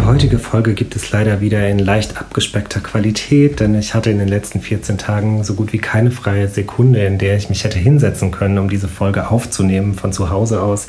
Die 0.00 0.06
heutige 0.06 0.38
Folge 0.38 0.72
gibt 0.72 0.96
es 0.96 1.10
leider 1.10 1.42
wieder 1.42 1.68
in 1.68 1.78
leicht 1.78 2.16
abgespeckter 2.16 2.80
Qualität, 2.80 3.60
denn 3.60 3.74
ich 3.74 3.92
hatte 3.92 4.10
in 4.10 4.18
den 4.18 4.28
letzten 4.28 4.62
14 4.62 4.96
Tagen 4.96 5.44
so 5.44 5.52
gut 5.52 5.74
wie 5.74 5.78
keine 5.78 6.10
freie 6.10 6.48
Sekunde, 6.48 7.04
in 7.04 7.18
der 7.18 7.36
ich 7.36 7.50
mich 7.50 7.64
hätte 7.64 7.78
hinsetzen 7.78 8.30
können, 8.30 8.56
um 8.56 8.70
diese 8.70 8.88
Folge 8.88 9.28
aufzunehmen 9.28 9.92
von 9.92 10.14
zu 10.14 10.30
Hause 10.30 10.62
aus. 10.62 10.86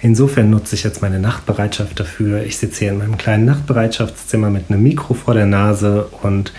Insofern 0.00 0.48
nutze 0.48 0.76
ich 0.76 0.84
jetzt 0.84 1.02
meine 1.02 1.18
Nachtbereitschaft 1.18 1.98
dafür. 1.98 2.44
Ich 2.44 2.56
sitze 2.58 2.84
hier 2.84 2.90
in 2.90 2.98
meinem 2.98 3.18
kleinen 3.18 3.46
Nachtbereitschaftszimmer 3.46 4.48
mit 4.48 4.70
einem 4.70 4.80
Mikro 4.80 5.14
vor 5.14 5.34
der 5.34 5.46
Nase 5.46 6.06
und 6.22 6.52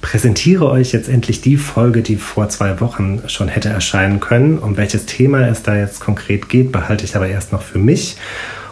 präsentiere 0.00 0.70
euch 0.70 0.92
jetzt 0.92 1.10
endlich 1.10 1.42
die 1.42 1.58
Folge, 1.58 2.00
die 2.00 2.16
vor 2.16 2.48
zwei 2.48 2.80
Wochen 2.80 3.20
schon 3.26 3.48
hätte 3.48 3.68
erscheinen 3.68 4.18
können. 4.18 4.58
Um 4.58 4.78
welches 4.78 5.04
Thema 5.04 5.46
es 5.46 5.62
da 5.62 5.76
jetzt 5.76 6.00
konkret 6.00 6.48
geht, 6.48 6.72
behalte 6.72 7.04
ich 7.04 7.16
aber 7.16 7.28
erst 7.28 7.52
noch 7.52 7.62
für 7.62 7.78
mich 7.78 8.16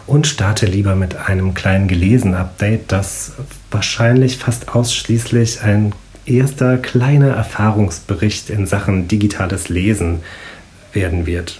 und 0.07 0.27
starte 0.27 0.65
lieber 0.65 0.95
mit 0.95 1.15
einem 1.15 1.53
kleinen 1.53 1.87
Gelesen-Update, 1.87 2.91
das 2.91 3.33
wahrscheinlich 3.71 4.37
fast 4.37 4.75
ausschließlich 4.75 5.61
ein 5.61 5.93
erster 6.25 6.77
kleiner 6.77 7.29
Erfahrungsbericht 7.29 8.49
in 8.49 8.65
Sachen 8.65 9.07
digitales 9.07 9.69
Lesen 9.69 10.21
werden 10.93 11.25
wird 11.25 11.59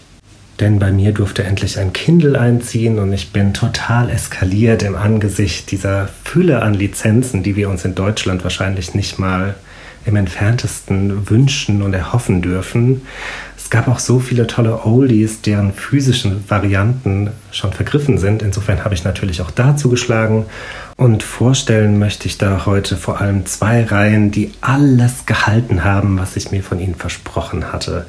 denn 0.60 0.80
bei 0.80 0.92
mir 0.92 1.12
durfte 1.12 1.44
endlich 1.44 1.80
ein 1.80 1.94
Kindle 1.94 2.40
einziehen 2.40 3.00
und 3.00 3.12
ich 3.12 3.32
bin 3.32 3.54
total 3.54 4.10
eskaliert 4.10 4.84
im 4.84 4.96
Angesicht 4.96 5.72
dieser 5.72 6.10
Fülle 6.24 6.62
an 6.62 6.74
Lizenzen, 6.74 7.44
die 7.44 7.56
wir 7.56 7.70
uns 7.70 7.86
in 7.86 7.96
Deutschland 7.96 8.44
wahrscheinlich 8.44 8.94
nicht 8.94 9.18
mal 9.18 9.56
im 10.06 10.16
entferntesten 10.16 11.30
wünschen 11.30 11.82
und 11.82 11.94
erhoffen 11.94 12.42
dürfen. 12.42 13.02
Gab 13.74 13.88
auch 13.88 13.98
so 13.98 14.20
viele 14.20 14.46
tolle 14.46 14.86
Oldies, 14.86 15.42
deren 15.42 15.74
physischen 15.74 16.48
Varianten 16.48 17.32
schon 17.50 17.74
vergriffen 17.74 18.20
sind. 18.20 18.44
Insofern 18.44 18.84
habe 18.84 18.94
ich 18.94 19.04
natürlich 19.04 19.42
auch 19.42 19.50
dazu 19.50 19.90
geschlagen. 19.90 20.46
Und 20.96 21.24
vorstellen 21.24 21.98
möchte 21.98 22.28
ich 22.28 22.38
da 22.38 22.68
heute 22.68 22.96
vor 22.98 23.20
allem 23.20 23.48
zwei 23.48 23.84
Reihen, 23.84 24.30
die 24.30 24.52
alles 24.62 25.26
gehalten 25.26 25.84
haben, 25.84 26.20
was 26.20 26.36
ich 26.36 26.52
mir 26.52 26.62
von 26.62 26.80
ihnen 26.80 26.94
versprochen 26.94 27.74
hatte. 27.74 28.06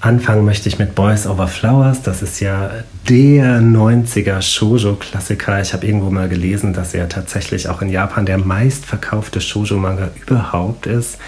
Anfangen 0.00 0.44
möchte 0.44 0.68
ich 0.68 0.80
mit 0.80 0.96
Boys 0.96 1.24
Over 1.24 1.46
Flowers. 1.46 2.02
Das 2.02 2.20
ist 2.20 2.40
ja 2.40 2.70
der 3.08 3.60
90er 3.60 4.42
Shoujo-Klassiker. 4.42 5.60
Ich 5.60 5.72
habe 5.72 5.86
irgendwo 5.86 6.10
mal 6.10 6.28
gelesen, 6.28 6.72
dass 6.72 6.94
er 6.94 7.08
tatsächlich 7.08 7.68
auch 7.68 7.80
in 7.80 7.90
Japan 7.90 8.26
der 8.26 8.38
meistverkaufte 8.38 9.40
Shoujo-Manga 9.40 10.10
überhaupt 10.26 10.86
ist. 10.86 11.18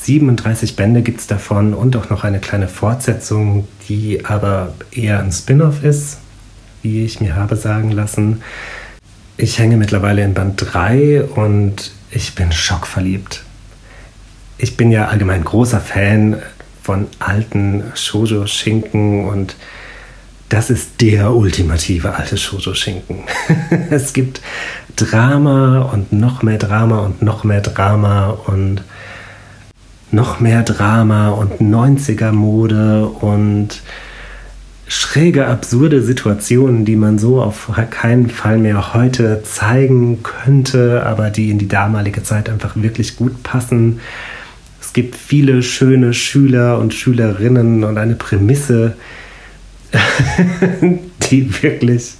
37 0.00 0.76
Bände 0.76 1.02
gibt 1.02 1.20
es 1.20 1.26
davon 1.26 1.74
und 1.74 1.96
auch 1.96 2.10
noch 2.10 2.24
eine 2.24 2.38
kleine 2.38 2.68
Fortsetzung, 2.68 3.66
die 3.88 4.24
aber 4.24 4.74
eher 4.90 5.20
ein 5.20 5.32
Spin-off 5.32 5.84
ist, 5.84 6.18
wie 6.82 7.04
ich 7.04 7.20
mir 7.20 7.36
habe 7.36 7.56
sagen 7.56 7.90
lassen. 7.90 8.42
Ich 9.36 9.58
hänge 9.58 9.76
mittlerweile 9.76 10.22
in 10.22 10.34
Band 10.34 10.64
3 10.72 11.24
und 11.24 11.92
ich 12.10 12.34
bin 12.34 12.52
schockverliebt. 12.52 13.44
Ich 14.56 14.76
bin 14.76 14.90
ja 14.90 15.08
allgemein 15.08 15.44
großer 15.44 15.80
Fan 15.80 16.42
von 16.82 17.06
alten 17.18 17.84
Shoujo-Schinken 17.94 19.26
und 19.26 19.56
das 20.48 20.70
ist 20.70 21.00
der 21.00 21.34
ultimative 21.34 22.14
alte 22.16 22.36
Shoujo-Schinken. 22.36 23.24
es 23.90 24.12
gibt 24.12 24.40
Drama 24.96 25.82
und 25.82 26.12
noch 26.12 26.42
mehr 26.42 26.58
Drama 26.58 27.00
und 27.00 27.22
noch 27.22 27.44
mehr 27.44 27.60
Drama 27.60 28.30
und 28.30 28.82
noch 30.10 30.40
mehr 30.40 30.62
Drama 30.62 31.30
und 31.30 31.60
90er-Mode 31.60 33.06
und 33.06 33.82
schräge, 34.88 35.46
absurde 35.46 36.02
Situationen, 36.02 36.84
die 36.84 36.96
man 36.96 37.18
so 37.18 37.42
auf 37.42 37.70
keinen 37.90 38.30
Fall 38.30 38.58
mehr 38.58 38.94
heute 38.94 39.42
zeigen 39.42 40.22
könnte, 40.22 41.04
aber 41.04 41.30
die 41.30 41.50
in 41.50 41.58
die 41.58 41.68
damalige 41.68 42.22
Zeit 42.22 42.48
einfach 42.48 42.74
wirklich 42.74 43.16
gut 43.16 43.42
passen. 43.42 44.00
Es 44.80 44.94
gibt 44.94 45.14
viele 45.14 45.62
schöne 45.62 46.14
Schüler 46.14 46.78
und 46.78 46.94
Schülerinnen 46.94 47.84
und 47.84 47.98
eine 47.98 48.14
Prämisse, 48.14 48.96
die 51.30 51.62
wirklich, 51.62 52.14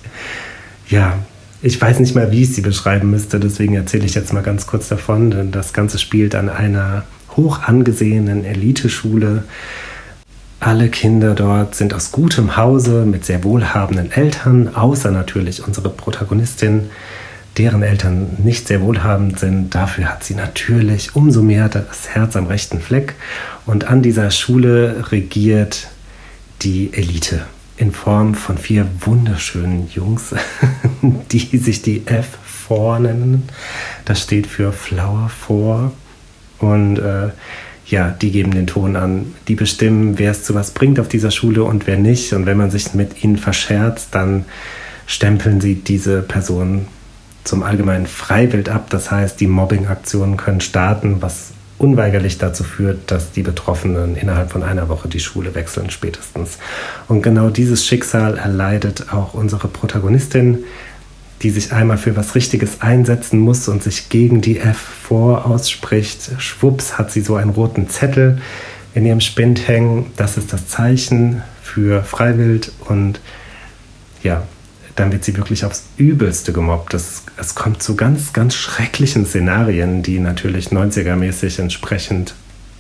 ja, 0.88 1.15
ich 1.62 1.81
weiß 1.81 2.00
nicht 2.00 2.15
mal, 2.15 2.31
wie 2.31 2.43
ich 2.43 2.55
sie 2.55 2.60
beschreiben 2.60 3.10
müsste, 3.10 3.41
deswegen 3.41 3.75
erzähle 3.75 4.05
ich 4.05 4.15
jetzt 4.15 4.32
mal 4.34 4.43
ganz 4.43 4.66
kurz 4.66 4.88
davon, 4.88 5.31
denn 5.31 5.50
das 5.50 5.72
Ganze 5.72 5.99
spielt 5.99 6.34
an 6.34 6.50
einer 6.50 7.05
hoch 7.38 7.62
angesehenen 7.62 8.44
Eliteschule. 8.44 9.44
Alle 10.60 10.88
Kinder 10.88 11.34
dort 11.34 11.76
sind 11.76 11.94
aus 11.94 12.12
gutem 12.12 12.56
Hause 12.56 13.06
mit 13.06 13.25
sehr 13.25 13.44
wohlhabenden 13.44 14.12
Eltern, 14.12 14.75
außer 14.75 15.10
natürlich 15.12 15.66
unsere 15.66 15.88
Protagonistin, 15.88 16.91
deren 17.56 17.82
Eltern 17.82 18.37
nicht 18.43 18.66
sehr 18.66 18.82
wohlhabend 18.82 19.38
sind. 19.38 19.75
Dafür 19.75 20.06
hat 20.06 20.25
sie 20.25 20.34
natürlich 20.34 21.15
umso 21.16 21.43
mehr 21.43 21.69
das 21.69 22.09
Herz 22.10 22.37
am 22.37 22.47
rechten 22.47 22.81
Fleck. 22.81 23.15
Und 23.66 23.84
an 23.84 24.03
dieser 24.03 24.31
Schule 24.31 25.06
regiert 25.10 25.88
die 26.62 26.93
Elite 26.93 27.43
in 27.76 27.93
Form 27.93 28.34
von 28.34 28.59
vier 28.59 28.87
wunderschönen 29.00 29.88
Jungs, 29.94 30.34
die 31.31 31.56
sich 31.56 31.82
die 31.82 32.03
F4 32.03 32.99
nennen. 32.99 33.49
Das 34.05 34.20
steht 34.20 34.49
für 34.49 34.72
Flower 34.72 35.31
4. 35.47 35.93
Und 36.58 36.98
äh, 36.98 37.28
ja, 37.86 38.10
die 38.10 38.30
geben 38.30 38.50
den 38.50 38.66
Ton 38.66 38.96
an. 38.96 39.34
Die 39.48 39.54
bestimmen, 39.54 40.19
wer 40.19 40.30
es 40.30 40.44
zu 40.44 40.54
was 40.54 40.72
bringt 40.72 41.00
auf 41.00 41.08
dieser 41.08 41.30
Schule 41.30 41.64
und 41.64 41.86
wer 41.86 41.98
nicht. 41.98 42.32
Und 42.32 42.46
wenn 42.46 42.58
man 42.58 42.70
sich 42.70 42.94
mit 42.94 43.24
ihnen 43.24 43.38
verscherzt, 43.38 44.08
dann 44.12 44.44
stempeln 45.06 45.60
sie 45.60 45.76
diese 45.76 46.20
Person 46.20 46.86
zum 47.44 47.62
allgemeinen 47.62 48.06
Freiwild 48.06 48.69
ab. 48.69 48.91
Das 48.91 49.10
heißt, 49.10 49.41
die 49.41 49.46
Mobbing-Aktionen 49.46 50.36
können 50.36 50.60
starten, 50.60 51.22
was 51.22 51.52
unweigerlich 51.78 52.38
dazu 52.38 52.64
führt, 52.64 53.10
dass 53.10 53.32
die 53.32 53.42
Betroffenen 53.42 54.16
innerhalb 54.16 54.50
von 54.50 54.62
einer 54.62 54.88
Woche 54.88 55.08
die 55.08 55.20
Schule 55.20 55.54
wechseln 55.54 55.90
spätestens. 55.90 56.58
Und 57.06 57.22
genau 57.22 57.50
dieses 57.50 57.86
Schicksal 57.86 58.36
erleidet 58.36 59.12
auch 59.12 59.32
unsere 59.32 59.69
Protagonistin, 59.69 60.64
die 61.43 61.50
sich 61.50 61.72
einmal 61.72 61.99
für 61.99 62.16
was 62.16 62.34
Richtiges 62.34 62.81
einsetzen 62.81 63.38
muss 63.38 63.69
und 63.69 63.82
sich 63.82 64.09
gegen 64.09 64.41
die 64.41 64.59
F 64.59 64.76
vor 64.76 65.47
ausspricht. 65.47 66.31
Schwupps 66.38 66.99
hat 66.99 67.12
sie 67.12 67.21
so 67.21 67.37
einen 67.37 67.50
roten 67.50 67.88
Zettel 67.88 68.41
in 68.94 69.06
ihrem 69.06 69.21
Spind 69.21 69.69
hängen. 69.69 70.06
Das 70.16 70.37
ist 70.37 70.53
das 70.53 70.66
Zeichen 70.66 71.43
für 71.62 72.03
Freiwild 72.03 72.72
und 72.87 73.21
ja, 74.22 74.43
dann 74.97 75.12
wird 75.12 75.22
sie 75.22 75.37
wirklich 75.37 75.65
aufs 75.65 75.84
Übelste 75.97 76.53
gemobbt. 76.53 76.93
Das, 76.93 77.22
es 77.37 77.55
kommt 77.55 77.82
zu 77.82 77.94
ganz, 77.94 78.32
ganz 78.32 78.55
schrecklichen 78.55 79.26
Szenarien, 79.26 80.03
die 80.03 80.19
natürlich 80.19 80.69
90er-mäßig 80.69 81.60
entsprechend 81.60 82.34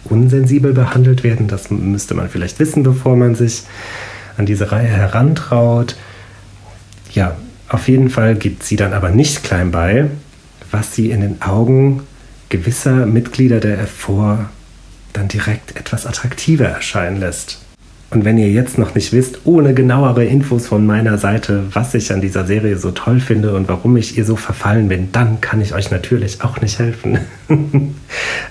unsensibel 0.04 0.72
behandelt 0.72 1.22
werden. 1.22 1.46
Das 1.46 1.70
müsste 1.70 2.14
man 2.14 2.28
vielleicht 2.28 2.58
wissen, 2.58 2.82
bevor 2.82 3.14
man 3.14 3.36
sich 3.36 3.62
an 4.36 4.46
diese 4.46 4.72
Reihe 4.72 4.88
herantraut. 4.88 5.96
Ja, 7.12 7.36
auf 7.68 7.88
jeden 7.88 8.10
Fall 8.10 8.34
gibt 8.34 8.62
sie 8.62 8.76
dann 8.76 8.92
aber 8.92 9.10
nicht 9.10 9.44
klein 9.44 9.70
bei, 9.70 10.08
was 10.70 10.94
sie 10.94 11.10
in 11.10 11.20
den 11.20 11.42
Augen 11.42 12.02
gewisser 12.48 13.06
Mitglieder 13.06 13.60
der 13.60 13.86
F4 13.86 14.46
dann 15.12 15.28
direkt 15.28 15.76
etwas 15.76 16.06
attraktiver 16.06 16.66
erscheinen 16.66 17.20
lässt. 17.20 17.60
Und 18.10 18.24
wenn 18.24 18.38
ihr 18.38 18.50
jetzt 18.50 18.78
noch 18.78 18.94
nicht 18.94 19.12
wisst, 19.12 19.40
ohne 19.44 19.74
genauere 19.74 20.24
Infos 20.24 20.66
von 20.66 20.86
meiner 20.86 21.18
Seite, 21.18 21.64
was 21.72 21.92
ich 21.92 22.10
an 22.10 22.22
dieser 22.22 22.46
Serie 22.46 22.78
so 22.78 22.90
toll 22.90 23.20
finde 23.20 23.54
und 23.54 23.68
warum 23.68 23.98
ich 23.98 24.16
ihr 24.16 24.24
so 24.24 24.34
verfallen 24.34 24.88
bin, 24.88 25.12
dann 25.12 25.42
kann 25.42 25.60
ich 25.60 25.74
euch 25.74 25.90
natürlich 25.90 26.40
auch 26.42 26.60
nicht 26.60 26.78
helfen. 26.78 27.18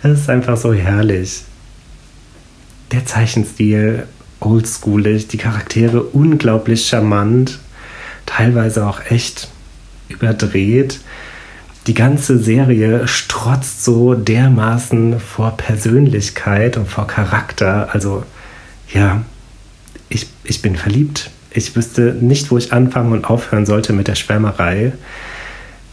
Es 0.03 0.21
ist 0.21 0.29
einfach 0.29 0.57
so 0.57 0.73
herrlich. 0.73 1.43
Der 2.91 3.03
Zeichenstil 3.05 4.03
oldschoolig, 4.39 5.27
die 5.27 5.37
Charaktere 5.37 6.03
unglaublich 6.03 6.85
charmant, 6.85 7.59
teilweise 8.27 8.85
auch 8.85 9.01
echt 9.09 9.49
überdreht. 10.07 10.99
Die 11.87 11.95
ganze 11.95 12.37
Serie 12.37 13.07
strotzt 13.07 13.83
so 13.83 14.13
dermaßen 14.13 15.19
vor 15.19 15.57
Persönlichkeit 15.57 16.77
und 16.77 16.87
vor 16.87 17.07
Charakter. 17.07 17.89
Also 17.93 18.23
ja, 18.93 19.23
ich, 20.09 20.27
ich 20.43 20.61
bin 20.61 20.75
verliebt. 20.75 21.31
Ich 21.49 21.75
wüsste 21.75 22.15
nicht, 22.19 22.51
wo 22.51 22.57
ich 22.57 22.73
anfangen 22.73 23.13
und 23.13 23.25
aufhören 23.25 23.65
sollte 23.65 23.93
mit 23.93 24.07
der 24.07 24.15
Schwärmerei. 24.15 24.93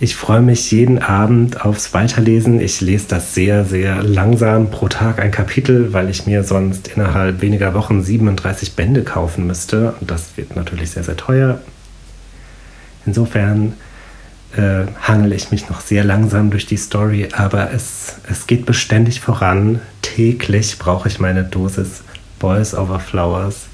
Ich 0.01 0.17
freue 0.17 0.43
mich 0.43 0.71
jeden 0.73 0.99
Abend 0.99 1.65
aufs 1.65 1.95
Weiterlesen. 1.95 2.61
Ich 2.61 2.81
lese 2.81 3.07
das 3.09 3.33
sehr, 3.33 3.65
sehr 3.65 4.03
langsam 4.03 4.71
pro 4.71 4.89
Tag 4.89 5.21
ein 5.21 5.31
Kapitel, 5.31 5.93
weil 5.93 6.11
ich 6.11 6.27
mir 6.27 6.43
sonst 6.43 6.89
innerhalb 6.89 7.41
weniger 7.41 7.73
Wochen 7.73 8.03
37 8.03 8.75
Bände 8.75 9.05
kaufen 9.05 9.47
müsste. 9.47 9.95
Und 10.01 10.11
das 10.11 10.37
wird 10.37 10.57
natürlich 10.57 10.91
sehr, 10.91 11.05
sehr 11.05 11.17
teuer. 11.17 11.61
Insofern 13.07 13.75
äh, 14.57 14.87
hangele 15.03 15.35
ich 15.35 15.51
mich 15.51 15.69
noch 15.69 15.81
sehr 15.81 16.05
langsam 16.05 16.51
durch 16.51 16.67
die 16.67 16.77
Story, 16.77 17.29
aber 17.33 17.73
es, 17.73 18.17
es 18.29 18.47
geht 18.47 18.67
beständig 18.67 19.21
voran. 19.21 19.81
Täglich 20.03 20.79
brauche 20.79 21.09
ich 21.09 21.19
meine 21.19 21.45
Dosis 21.45 22.03
Boys 22.39 22.75
Over 22.75 23.01
Flowers. 23.01 23.67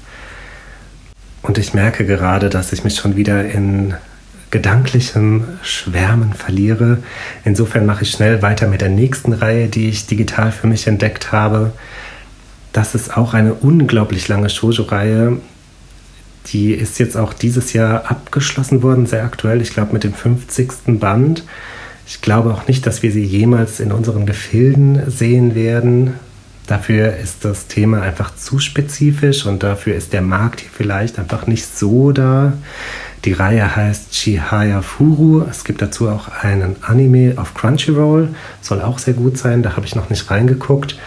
Und 1.41 1.57
ich 1.57 1.73
merke 1.73 2.05
gerade, 2.05 2.49
dass 2.49 2.71
ich 2.73 2.83
mich 2.83 2.95
schon 2.95 3.15
wieder 3.15 3.45
in 3.45 3.95
gedanklichem 4.51 5.45
Schwärmen 5.63 6.33
verliere. 6.33 6.97
Insofern 7.45 7.85
mache 7.85 8.03
ich 8.03 8.11
schnell 8.11 8.41
weiter 8.41 8.67
mit 8.67 8.81
der 8.81 8.89
nächsten 8.89 9.33
Reihe, 9.33 9.67
die 9.67 9.89
ich 9.89 10.07
digital 10.07 10.51
für 10.51 10.67
mich 10.67 10.87
entdeckt 10.87 11.31
habe. 11.31 11.73
Das 12.73 12.95
ist 12.95 13.15
auch 13.17 13.33
eine 13.33 13.53
unglaublich 13.53 14.27
lange 14.27 14.49
Shoujo-Reihe. 14.49 15.37
Die 16.47 16.73
ist 16.73 16.99
jetzt 16.99 17.17
auch 17.17 17.33
dieses 17.33 17.73
Jahr 17.73 18.09
abgeschlossen 18.09 18.81
worden, 18.83 19.05
sehr 19.05 19.23
aktuell, 19.23 19.61
ich 19.61 19.73
glaube 19.73 19.93
mit 19.93 20.03
dem 20.03 20.13
50. 20.13 20.99
Band. 20.99 21.43
Ich 22.07 22.21
glaube 22.21 22.53
auch 22.53 22.67
nicht, 22.67 22.85
dass 22.85 23.03
wir 23.03 23.11
sie 23.11 23.23
jemals 23.23 23.79
in 23.79 23.91
unseren 23.91 24.25
Gefilden 24.25 25.09
sehen 25.09 25.55
werden. 25.55 26.15
Dafür 26.67 27.15
ist 27.17 27.45
das 27.45 27.67
Thema 27.67 28.01
einfach 28.01 28.35
zu 28.35 28.59
spezifisch 28.59 29.45
und 29.45 29.63
dafür 29.63 29.95
ist 29.95 30.13
der 30.13 30.21
Markt 30.21 30.61
hier 30.61 30.69
vielleicht 30.73 31.19
einfach 31.19 31.47
nicht 31.47 31.65
so 31.65 32.11
da. 32.11 32.53
Die 33.25 33.33
Reihe 33.33 33.75
heißt 33.75 34.11
Chihaya 34.11 34.81
Furu. 34.81 35.43
Es 35.49 35.63
gibt 35.63 35.81
dazu 35.81 36.09
auch 36.09 36.27
einen 36.29 36.77
Anime 36.81 37.33
auf 37.37 37.53
Crunchyroll. 37.53 38.29
Soll 38.61 38.81
auch 38.81 38.99
sehr 38.99 39.13
gut 39.13 39.37
sein. 39.37 39.63
Da 39.63 39.75
habe 39.75 39.85
ich 39.85 39.95
noch 39.95 40.09
nicht 40.09 40.31
reingeguckt. 40.31 40.97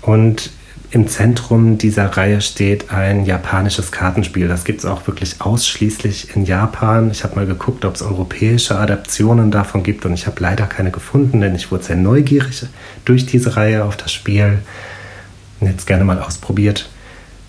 Und 0.00 0.50
im 0.92 1.08
Zentrum 1.08 1.78
dieser 1.78 2.04
Reihe 2.04 2.42
steht 2.42 2.90
ein 2.90 3.24
japanisches 3.24 3.92
Kartenspiel. 3.92 4.46
Das 4.46 4.64
gibt 4.64 4.80
es 4.80 4.84
auch 4.84 5.06
wirklich 5.06 5.40
ausschließlich 5.40 6.36
in 6.36 6.44
Japan. 6.44 7.10
Ich 7.10 7.24
habe 7.24 7.34
mal 7.34 7.46
geguckt, 7.46 7.86
ob 7.86 7.94
es 7.94 8.02
europäische 8.02 8.78
Adaptionen 8.78 9.50
davon 9.50 9.82
gibt 9.82 10.04
und 10.04 10.12
ich 10.12 10.26
habe 10.26 10.36
leider 10.40 10.66
keine 10.66 10.90
gefunden, 10.90 11.40
denn 11.40 11.54
ich 11.54 11.70
wurde 11.70 11.84
sehr 11.84 11.96
neugierig 11.96 12.66
durch 13.06 13.24
diese 13.24 13.56
Reihe 13.56 13.86
auf 13.86 13.96
das 13.96 14.12
Spiel 14.12 14.58
und 15.60 15.74
es 15.74 15.86
gerne 15.86 16.04
mal 16.04 16.20
ausprobiert. 16.20 16.90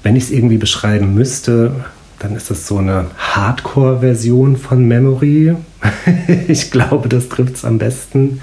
Wenn 0.03 0.15
ich 0.15 0.23
es 0.23 0.31
irgendwie 0.31 0.57
beschreiben 0.57 1.13
müsste, 1.13 1.83
dann 2.19 2.37
ist 2.37 2.49
es 2.49 2.65
so 2.65 2.77
eine 2.77 3.07
Hardcore-Version 3.17 4.55
von 4.55 4.87
Memory. 4.87 5.57
ich 6.47 6.71
glaube, 6.71 7.09
das 7.09 7.27
trifft 7.27 7.55
es 7.55 7.65
am 7.65 7.77
besten. 7.77 8.39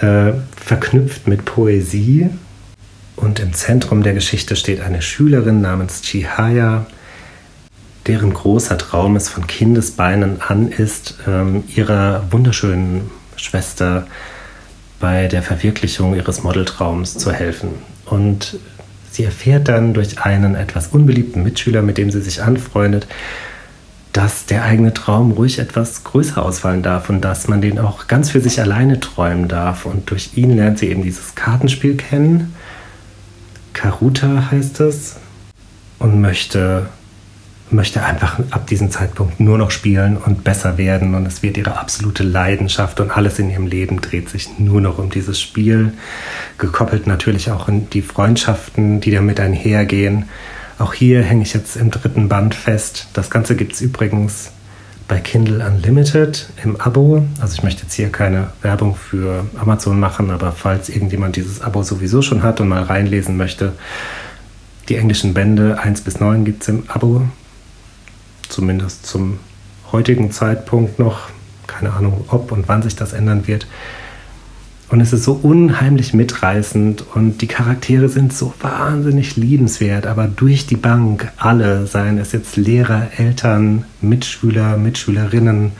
Äh, 0.00 0.32
verknüpft 0.56 1.28
mit 1.28 1.44
Poesie. 1.44 2.30
Und 3.16 3.40
im 3.40 3.52
Zentrum 3.52 4.02
der 4.02 4.14
Geschichte 4.14 4.56
steht 4.56 4.80
eine 4.80 5.02
Schülerin 5.02 5.60
namens 5.60 6.02
Chihaya, 6.02 6.86
deren 8.06 8.34
großer 8.34 8.76
Traum 8.76 9.16
es 9.16 9.28
von 9.28 9.46
Kindesbeinen 9.46 10.42
an 10.42 10.68
ist, 10.68 11.14
ähm, 11.26 11.64
ihrer 11.74 12.30
wunderschönen 12.32 13.10
Schwester 13.36 14.06
bei 15.00 15.28
der 15.28 15.42
Verwirklichung 15.42 16.14
ihres 16.14 16.42
Modeltraums 16.42 17.16
zu 17.16 17.32
helfen. 17.32 17.70
Und 18.04 18.58
Sie 19.14 19.22
erfährt 19.22 19.68
dann 19.68 19.94
durch 19.94 20.22
einen 20.22 20.56
etwas 20.56 20.88
unbeliebten 20.88 21.44
Mitschüler, 21.44 21.82
mit 21.82 21.98
dem 21.98 22.10
sie 22.10 22.20
sich 22.20 22.42
anfreundet, 22.42 23.06
dass 24.12 24.46
der 24.46 24.64
eigene 24.64 24.92
Traum 24.92 25.30
ruhig 25.30 25.60
etwas 25.60 26.02
größer 26.02 26.44
ausfallen 26.44 26.82
darf 26.82 27.10
und 27.10 27.20
dass 27.20 27.46
man 27.46 27.60
den 27.60 27.78
auch 27.78 28.08
ganz 28.08 28.30
für 28.30 28.40
sich 28.40 28.60
alleine 28.60 28.98
träumen 28.98 29.46
darf. 29.46 29.86
Und 29.86 30.10
durch 30.10 30.36
ihn 30.36 30.56
lernt 30.56 30.80
sie 30.80 30.88
eben 30.88 31.04
dieses 31.04 31.36
Kartenspiel 31.36 31.96
kennen. 31.96 32.56
Karuta 33.84 34.50
heißt 34.50 34.80
es. 34.80 35.16
Und 35.98 36.18
möchte 36.18 36.86
möchte 37.70 38.04
einfach 38.04 38.38
ab 38.50 38.66
diesem 38.66 38.90
Zeitpunkt 38.90 39.40
nur 39.40 39.58
noch 39.58 39.70
spielen 39.70 40.16
und 40.16 40.44
besser 40.44 40.78
werden 40.78 41.14
und 41.14 41.26
es 41.26 41.42
wird 41.42 41.56
ihre 41.56 41.78
absolute 41.78 42.22
Leidenschaft 42.22 43.00
und 43.00 43.10
alles 43.10 43.38
in 43.38 43.50
ihrem 43.50 43.66
Leben 43.66 44.00
dreht 44.00 44.28
sich 44.28 44.58
nur 44.58 44.80
noch 44.80 44.98
um 44.98 45.10
dieses 45.10 45.40
Spiel, 45.40 45.92
gekoppelt 46.56 47.06
natürlich 47.06 47.50
auch 47.50 47.68
in 47.68 47.90
die 47.90 48.02
Freundschaften, 48.02 49.00
die 49.00 49.10
damit 49.10 49.40
einhergehen. 49.40 50.28
Auch 50.78 50.94
hier 50.94 51.22
hänge 51.22 51.42
ich 51.42 51.52
jetzt 51.52 51.76
im 51.76 51.90
dritten 51.90 52.28
Band 52.28 52.54
fest. 52.54 53.08
Das 53.12 53.30
Ganze 53.30 53.56
gibt 53.56 53.72
es 53.72 53.80
übrigens 53.80 54.52
bei 55.06 55.20
Kindle 55.20 55.64
Unlimited 55.66 56.48
im 56.62 56.80
Abo. 56.80 57.24
Also 57.40 57.54
ich 57.54 57.62
möchte 57.62 57.82
jetzt 57.82 57.94
hier 57.94 58.10
keine 58.10 58.48
Werbung 58.62 58.96
für 58.96 59.44
Amazon 59.56 60.00
machen, 60.00 60.30
aber 60.30 60.52
falls 60.52 60.88
irgendjemand 60.88 61.36
dieses 61.36 61.60
Abo 61.60 61.82
sowieso 61.82 62.22
schon 62.22 62.42
hat 62.42 62.60
und 62.60 62.68
mal 62.68 62.82
reinlesen 62.82 63.36
möchte, 63.36 63.72
die 64.88 64.96
englischen 64.96 65.34
Bände 65.34 65.78
1 65.78 66.02
bis 66.02 66.20
9 66.20 66.44
gibt 66.44 66.62
es 66.62 66.68
im 66.68 66.84
Abo 66.88 67.22
zumindest 68.48 69.06
zum 69.06 69.38
heutigen 69.92 70.30
Zeitpunkt 70.30 70.98
noch. 70.98 71.28
Keine 71.66 71.92
Ahnung, 71.92 72.24
ob 72.28 72.52
und 72.52 72.68
wann 72.68 72.82
sich 72.82 72.94
das 72.94 73.12
ändern 73.12 73.46
wird. 73.46 73.66
Und 74.88 75.00
es 75.00 75.12
ist 75.12 75.24
so 75.24 75.32
unheimlich 75.32 76.12
mitreißend 76.12 77.04
und 77.14 77.40
die 77.40 77.46
Charaktere 77.46 78.08
sind 78.08 78.32
so 78.32 78.52
wahnsinnig 78.60 79.36
liebenswert, 79.36 80.06
aber 80.06 80.26
durch 80.26 80.66
die 80.66 80.76
Bank 80.76 81.32
alle, 81.36 81.86
seien 81.86 82.18
es 82.18 82.32
jetzt 82.32 82.56
Lehrer, 82.56 83.08
Eltern, 83.16 83.86
Mitschüler, 84.02 84.76
Mitschülerinnen. 84.76 85.72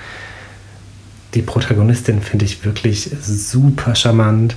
Die 1.34 1.42
Protagonistin 1.42 2.22
finde 2.22 2.46
ich 2.46 2.64
wirklich 2.64 3.10
super 3.20 3.94
charmant. 3.94 4.56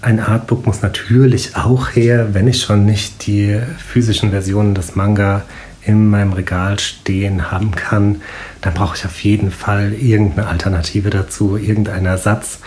Ein 0.00 0.20
Artbook 0.20 0.64
muss 0.64 0.82
natürlich 0.82 1.56
auch 1.56 1.96
her, 1.96 2.28
wenn 2.32 2.46
ich 2.46 2.62
schon 2.62 2.86
nicht 2.86 3.26
die 3.26 3.58
physischen 3.78 4.30
Versionen 4.30 4.74
des 4.74 4.94
Manga 4.94 5.42
in 5.84 6.08
meinem 6.08 6.32
Regal 6.32 6.78
stehen 6.78 7.50
haben 7.50 7.72
kann, 7.72 8.20
dann 8.60 8.74
brauche 8.74 8.96
ich 8.96 9.04
auf 9.04 9.18
jeden 9.20 9.50
Fall 9.50 9.92
irgendeine 9.94 10.46
Alternative 10.46 11.10
dazu, 11.10 11.56
irgendeinen 11.56 12.06
Ersatz. 12.06 12.60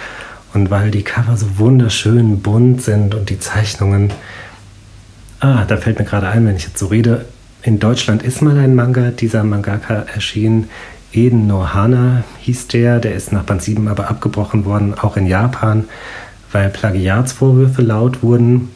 Und 0.53 0.69
weil 0.69 0.91
die 0.91 1.03
Cover 1.03 1.37
so 1.37 1.57
wunderschön 1.57 2.41
bunt 2.41 2.81
sind 2.81 3.15
und 3.15 3.29
die 3.29 3.39
Zeichnungen, 3.39 4.11
ah, 5.39 5.65
da 5.65 5.77
fällt 5.77 5.99
mir 5.99 6.05
gerade 6.05 6.27
ein, 6.27 6.45
wenn 6.45 6.55
ich 6.55 6.65
jetzt 6.65 6.77
so 6.77 6.87
rede, 6.87 7.25
in 7.63 7.79
Deutschland 7.79 8.23
ist 8.23 8.41
mal 8.41 8.57
ein 8.57 8.75
Manga 8.75 9.11
dieser 9.11 9.43
Mangaka 9.43 10.05
erschienen. 10.13 10.69
Eden 11.13 11.47
Nohana 11.47 12.23
hieß 12.39 12.67
der, 12.69 12.99
der 12.99 13.13
ist 13.15 13.31
nach 13.31 13.43
Band 13.43 13.61
7 13.61 13.87
aber 13.87 14.09
abgebrochen 14.09 14.65
worden, 14.65 14.95
auch 14.97 15.17
in 15.17 15.27
Japan, 15.27 15.85
weil 16.51 16.69
Plagiatsvorwürfe 16.69 17.81
laut 17.81 18.23
wurden. 18.23 18.69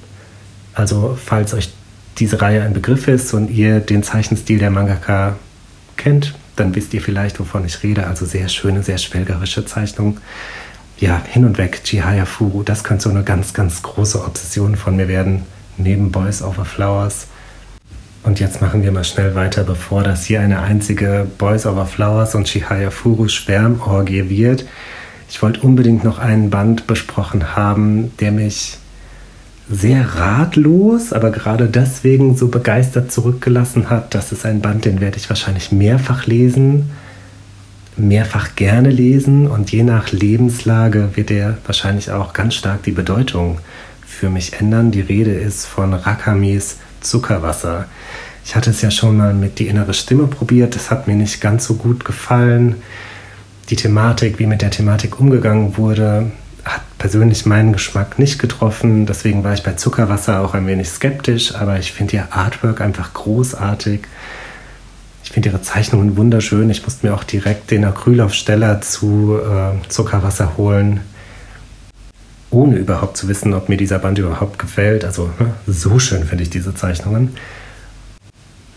Also 0.73 1.17
falls 1.23 1.53
euch 1.53 1.73
diese 2.17 2.41
Reihe 2.41 2.61
ein 2.61 2.73
Begriff 2.73 3.07
ist 3.07 3.33
und 3.33 3.49
ihr 3.49 3.79
den 3.79 4.03
Zeichenstil 4.03 4.59
der 4.59 4.71
Mangaka 4.71 5.35
kennt, 5.97 6.35
dann 6.55 6.75
wisst 6.75 6.93
ihr 6.93 7.01
vielleicht, 7.01 7.39
wovon 7.39 7.65
ich 7.65 7.83
rede. 7.83 8.07
Also 8.07 8.25
sehr 8.25 8.47
schöne, 8.49 8.83
sehr 8.83 8.97
schwelgerische 8.97 9.65
Zeichnung. 9.65 10.17
Ja, 10.97 11.21
hin 11.29 11.43
und 11.43 11.57
weg, 11.57 11.83
Chihaya 11.83 12.25
Furu, 12.25 12.63
das 12.63 12.85
könnte 12.85 13.03
so 13.03 13.09
eine 13.09 13.23
ganz, 13.23 13.53
ganz 13.53 13.81
große 13.81 14.23
Obsession 14.23 14.77
von 14.77 14.95
mir 14.95 15.09
werden, 15.09 15.43
neben 15.77 16.11
Boys 16.11 16.41
Over 16.41 16.63
Flowers. 16.63 17.27
Und 18.23 18.39
jetzt 18.39 18.61
machen 18.61 18.81
wir 18.81 18.91
mal 18.93 19.03
schnell 19.03 19.35
weiter, 19.35 19.63
bevor 19.63 20.03
das 20.03 20.25
hier 20.25 20.39
eine 20.39 20.61
einzige 20.61 21.27
Boys 21.37 21.65
Over 21.65 21.85
Flowers 21.85 22.33
und 22.33 22.47
Chihaya 22.47 22.91
Furu 22.91 23.27
Schwärmorgie 23.27 24.29
wird. 24.29 24.65
Ich 25.29 25.41
wollte 25.41 25.59
unbedingt 25.61 26.05
noch 26.05 26.17
einen 26.17 26.49
Band 26.49 26.87
besprochen 26.87 27.55
haben, 27.55 28.13
der 28.19 28.31
mich 28.31 28.77
sehr 29.69 30.15
ratlos, 30.15 31.11
aber 31.11 31.31
gerade 31.31 31.67
deswegen 31.67 32.37
so 32.37 32.47
begeistert 32.47 33.11
zurückgelassen 33.11 33.89
hat. 33.89 34.15
Das 34.15 34.31
ist 34.31 34.45
ein 34.45 34.61
Band, 34.61 34.85
den 34.85 35.01
werde 35.01 35.17
ich 35.17 35.27
wahrscheinlich 35.27 35.71
mehrfach 35.71 36.25
lesen, 36.25 36.91
mehrfach 37.97 38.55
gerne 38.55 38.89
lesen 38.89 39.47
und 39.47 39.71
je 39.71 39.83
nach 39.83 40.11
Lebenslage 40.11 41.11
wird 41.15 41.31
er 41.31 41.57
wahrscheinlich 41.65 42.11
auch 42.11 42.33
ganz 42.33 42.55
stark 42.55 42.83
die 42.83 42.91
Bedeutung 42.91 43.59
für 44.05 44.29
mich 44.29 44.53
ändern. 44.59 44.91
Die 44.91 45.01
Rede 45.01 45.31
ist 45.31 45.65
von 45.65 45.93
Rakamis 45.93 46.77
Zuckerwasser. 47.01 47.85
Ich 48.43 48.55
hatte 48.55 48.69
es 48.69 48.81
ja 48.81 48.91
schon 48.91 49.17
mal 49.17 49.33
mit 49.33 49.59
die 49.59 49.67
innere 49.67 49.93
Stimme 49.93 50.27
probiert, 50.27 50.75
das 50.75 50.91
hat 50.91 51.07
mir 51.07 51.15
nicht 51.15 51.41
ganz 51.41 51.65
so 51.65 51.75
gut 51.75 52.05
gefallen. 52.05 52.75
Die 53.69 53.75
Thematik, 53.75 54.37
wie 54.39 54.45
mit 54.45 54.61
der 54.61 54.69
Thematik 54.69 55.19
umgegangen 55.19 55.77
wurde, 55.77 56.31
hat 56.63 56.81
persönlich 56.97 57.45
meinen 57.45 57.73
Geschmack 57.73 58.19
nicht 58.19 58.37
getroffen. 58.37 59.05
Deswegen 59.05 59.43
war 59.43 59.53
ich 59.53 59.63
bei 59.63 59.73
Zuckerwasser 59.73 60.41
auch 60.41 60.53
ein 60.53 60.67
wenig 60.67 60.89
skeptisch, 60.89 61.55
aber 61.55 61.79
ich 61.79 61.91
finde 61.91 62.17
ihr 62.17 62.27
Artwork 62.31 62.81
einfach 62.81 63.13
großartig. 63.13 64.01
Finde 65.35 65.49
ihre 65.49 65.61
Zeichnungen 65.61 66.15
wunderschön. 66.15 66.69
Ich 66.69 66.81
musste 66.83 67.05
mir 67.05 67.13
auch 67.13 67.25
direkt 67.25 67.69
den 67.69 67.83
Acrylaufsteller 67.83 68.79
zu 68.79 69.37
äh, 69.37 69.89
Zuckerwasser 69.89 70.55
holen, 70.55 71.01
ohne 72.51 72.77
überhaupt 72.77 73.17
zu 73.17 73.27
wissen, 73.27 73.53
ob 73.53 73.67
mir 73.67 73.75
dieser 73.75 73.99
Band 73.99 74.17
überhaupt 74.17 74.59
gefällt. 74.59 75.03
Also 75.03 75.29
ne, 75.37 75.53
so 75.67 75.99
schön 75.99 76.23
finde 76.23 76.43
ich 76.43 76.51
diese 76.51 76.73
Zeichnungen. 76.73 77.35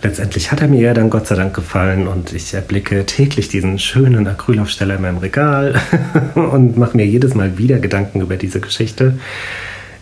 letztendlich 0.03 0.51
hat 0.51 0.61
er 0.61 0.67
mir 0.67 0.81
ja 0.81 0.95
dann 0.95 1.11
Gott 1.11 1.29
sei 1.29 1.37
Dank 1.37 1.55
gefallen 1.55 2.09
und 2.09 2.33
ich 2.33 2.53
erblicke 2.55 3.07
täglich 3.07 3.49
diesen 3.49 3.79
schönen 3.79 4.27
Acrylaufsteller 4.27 4.97
in 4.97 5.03
meinem 5.03 5.19
Regal 5.19 5.81
und 6.35 6.77
mache 6.77 6.97
mir 6.97 7.07
jedes 7.07 7.37
Mal 7.37 7.57
wieder 7.57 7.79
Gedanken 7.79 8.21
über 8.21 8.37
diese 8.37 8.59
Geschichte, 8.59 9.17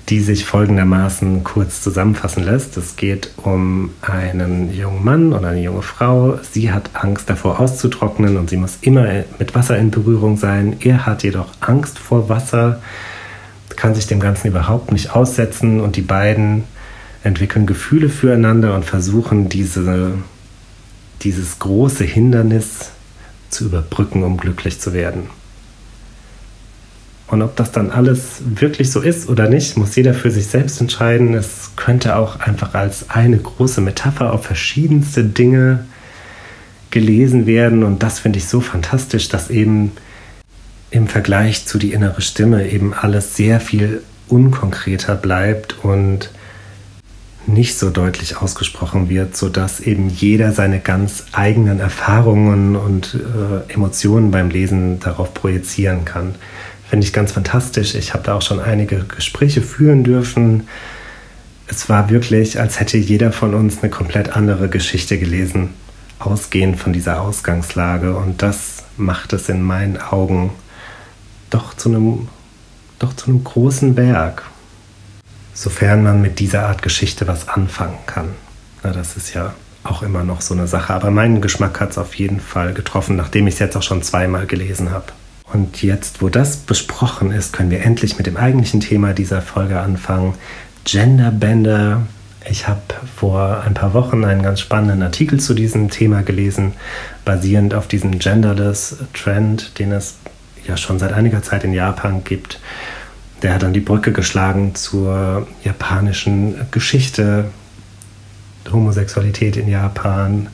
die 0.09 0.21
sich 0.21 0.45
folgendermaßen 0.45 1.43
kurz 1.43 1.83
zusammenfassen 1.83 2.45
lässt. 2.45 2.77
Es 2.77 2.95
geht 2.95 3.31
um 3.43 3.91
einen 4.03 4.73
jungen 4.73 5.05
Mann 5.05 5.33
oder 5.33 5.49
eine 5.49 5.63
junge 5.63 5.83
Frau. 5.83 6.39
Sie 6.43 6.71
hat 6.71 6.91
Angst 6.93 7.29
davor 7.29 7.59
auszutrocknen 7.59 8.37
und 8.37 8.49
sie 8.49 8.57
muss 8.57 8.79
immer 8.83 9.07
mit 9.39 9.55
Wasser 9.57 9.77
in 9.77 9.91
Berührung 9.91 10.37
sein. 10.37 10.77
Er 10.81 11.07
hat 11.07 11.25
jedoch 11.25 11.49
Angst 11.61 11.99
vor 11.99 12.29
Wasser, 12.29 12.81
kann 13.75 13.95
sich 13.95 14.07
dem 14.07 14.21
Ganzen 14.21 14.49
überhaupt 14.49 14.93
nicht 14.93 15.11
aussetzen 15.11 15.81
und 15.81 15.97
die 15.97 16.03
beiden 16.03 16.65
entwickeln 17.25 17.67
Gefühle 17.67 18.09
füreinander 18.09 18.75
und 18.75 18.85
versuchen 18.85 19.49
diese, 19.49 20.13
dieses 21.23 21.59
große 21.59 22.05
Hindernis 22.05 22.93
zu 23.51 23.67
überbrücken, 23.67 24.23
um 24.23 24.37
glücklich 24.37 24.81
zu 24.81 24.93
werden. 24.93 25.25
Und 27.29 27.43
ob 27.43 27.57
das 27.57 27.73
dann 27.73 27.91
alles 27.91 28.41
wirklich 28.45 28.93
so 28.93 29.01
ist 29.01 29.29
oder 29.29 29.49
nicht, 29.49 29.77
muss 29.77 29.97
jeder 29.97 30.15
für 30.15 30.31
sich 30.31 30.47
selbst 30.47 30.81
entscheiden. 30.81 31.35
Es 31.35 31.73
könnte 31.75 32.17
auch 32.17 32.39
einfach 32.39 32.75
als 32.75 33.11
eine 33.11 33.39
große 33.39 33.81
Metapher 33.81 34.33
auf 34.33 34.45
verschiedenste 34.45 35.25
Dinge 35.25 35.87
gelesen 36.91 37.47
werden. 37.47 37.83
Und 37.83 38.03
das 38.05 38.21
finde 38.21 38.39
ich 38.39 38.47
so 38.47 38.61
fantastisch, 38.61 39.29
dass 39.29 39.51
eben 39.51 39.93
im 40.91 41.09
Vergleich 41.09 41.67
zu 41.67 41.79
die 41.79 41.93
innere 41.93 42.23
Stimme 42.23 42.71
eben 42.71 42.95
alles 42.95 43.37
sehr 43.37 43.61
viel 43.61 44.03
unkonkreter 44.29 45.17
bleibt 45.17 45.85
und 45.85 46.31
nicht 47.47 47.79
so 47.79 47.91
deutlich 47.91 48.37
ausgesprochen 48.39 49.09
wird, 49.09 49.37
sodass 49.37 49.81
eben 49.81 50.09
jeder 50.09 50.53
seine 50.53 50.81
ganz 50.81 51.27
eigenen 51.33 51.79
Erfahrungen 51.79 52.77
und 52.77 53.15
äh, 53.15 53.73
Emotionen 53.73 54.31
beim 54.31 54.51
Lesen 54.51 54.99
darauf 55.01 55.33
projizieren 55.33 56.05
kann. 56.05 56.35
Finde 56.89 57.07
ich 57.07 57.13
ganz 57.13 57.33
fantastisch. 57.33 57.95
Ich 57.95 58.15
habe 58.15 58.25
da 58.25 58.35
auch 58.35 58.43
schon 58.43 58.61
einige 58.61 59.05
Gespräche 59.05 59.63
führen 59.63 60.05
dürfen. 60.05 60.69
Es 61.67 61.89
war 61.89 62.11
wirklich, 62.11 62.61
als 62.61 62.79
hätte 62.79 62.97
jeder 62.97 63.33
von 63.33 63.55
uns 63.55 63.83
eine 63.83 63.91
komplett 63.91 64.37
andere 64.37 64.69
Geschichte 64.69 65.19
gelesen, 65.19 65.71
ausgehend 66.21 66.79
von 66.79 66.93
dieser 66.93 67.21
Ausgangslage. 67.21 68.17
Und 68.17 68.43
das 68.43 68.85
macht 68.97 69.33
es 69.33 69.49
in 69.49 69.63
meinen 69.63 70.01
Augen 70.01 70.53
doch 71.51 71.75
zu 71.75 71.89
einem, 71.89 72.29
doch 72.99 73.15
zu 73.15 73.27
einem 73.27 73.43
großen 73.43 73.97
Werk 73.97 74.45
sofern 75.57 76.03
man 76.03 76.21
mit 76.21 76.39
dieser 76.39 76.67
Art 76.67 76.83
Geschichte 76.83 77.27
was 77.27 77.49
anfangen 77.49 77.99
kann. 78.07 78.29
Na, 78.83 78.93
das 78.93 79.17
ist 79.17 79.35
ja 79.35 79.55
auch 79.83 80.03
immer 80.03 80.23
noch 80.23 80.43
so 80.43 80.55
eine 80.55 80.67
Sache. 80.67 80.93
Aber 80.93 81.11
meinen 81.11 81.41
Geschmack 81.41 81.81
hat 81.81 81.91
es 81.91 81.99
auf 81.99 82.15
jeden 82.15 82.41
Fall 82.41 82.75
getroffen, 82.75 83.17
nachdem 83.17 83.47
ich 83.47 83.55
es 83.55 83.61
jetzt 83.61 83.77
auch 83.77 83.83
schon 83.83 84.03
zweimal 84.03 84.47
gelesen 84.47 84.91
habe. 84.91 85.07
Und 85.57 85.83
jetzt, 85.83 86.23
wo 86.23 86.29
das 86.29 86.59
besprochen 86.59 87.33
ist, 87.33 87.53
können 87.53 87.71
wir 87.71 87.83
endlich 87.83 88.19
mit 88.19 88.27
dem 88.27 88.37
eigentlichen 88.37 88.81
Thema 88.81 89.13
dieser 89.13 89.43
Folge 89.43 89.81
anfangen. 89.81 90.35
Genderbänder. 90.85 92.03
Ich 92.49 92.69
habe 92.69 92.83
vor 93.17 93.63
ein 93.67 93.75
paar 93.75 93.93
Wochen 93.95 94.25
einen 94.25 94.43
ganz 94.43 94.61
spannenden 94.61 95.03
Artikel 95.03 95.41
zu 95.41 95.55
diesem 95.55 95.91
Thema 95.91 96.23
gelesen, 96.23 96.75
basierend 97.25 97.75
auf 97.75 97.89
diesem 97.89 98.19
Genderless 98.19 98.99
Trend, 99.15 99.79
den 99.79 99.93
es 99.93 100.17
ja 100.67 100.77
schon 100.77 100.99
seit 100.99 101.13
einiger 101.13 101.43
Zeit 101.43 101.65
in 101.65 101.73
Japan 101.73 102.23
gibt 102.23 102.61
der 103.43 103.55
hat 103.55 103.63
dann 103.63 103.73
die 103.73 103.81
Brücke 103.81 104.13
geschlagen 104.13 104.75
zur 104.75 105.47
japanischen 105.63 106.55
Geschichte, 106.71 107.47
Homosexualität 108.73 109.57
in 109.57 109.69
Japan, 109.69 110.49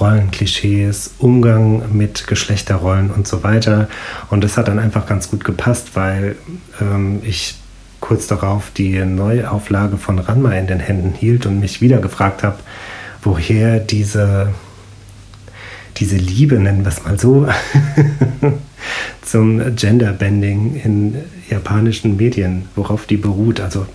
Rollenklischees, 0.00 1.14
Umgang 1.18 1.96
mit 1.96 2.26
Geschlechterrollen 2.26 3.10
und 3.10 3.26
so 3.26 3.42
weiter. 3.42 3.88
Und 4.30 4.44
das 4.44 4.56
hat 4.56 4.68
dann 4.68 4.78
einfach 4.78 5.06
ganz 5.06 5.30
gut 5.30 5.44
gepasst, 5.44 5.90
weil 5.94 6.36
ähm, 6.80 7.20
ich 7.22 7.56
kurz 8.00 8.26
darauf 8.26 8.70
die 8.70 9.04
Neuauflage 9.04 9.96
von 9.96 10.18
Ranma 10.18 10.52
in 10.52 10.66
den 10.66 10.80
Händen 10.80 11.12
hielt 11.14 11.46
und 11.46 11.60
mich 11.60 11.80
wieder 11.80 11.98
gefragt 11.98 12.42
habe, 12.42 12.58
woher 13.22 13.80
diese, 13.80 14.52
diese 15.96 16.16
Liebe, 16.16 16.56
nennen 16.56 16.84
wir 16.84 16.88
es 16.88 17.04
mal 17.04 17.18
so, 17.18 17.48
zum 19.22 19.74
Genderbending 19.74 20.76
in 20.76 21.16
japanischen 21.50 22.16
Medien, 22.16 22.68
worauf 22.76 23.06
die 23.06 23.16
beruht. 23.16 23.60
Also 23.60 23.86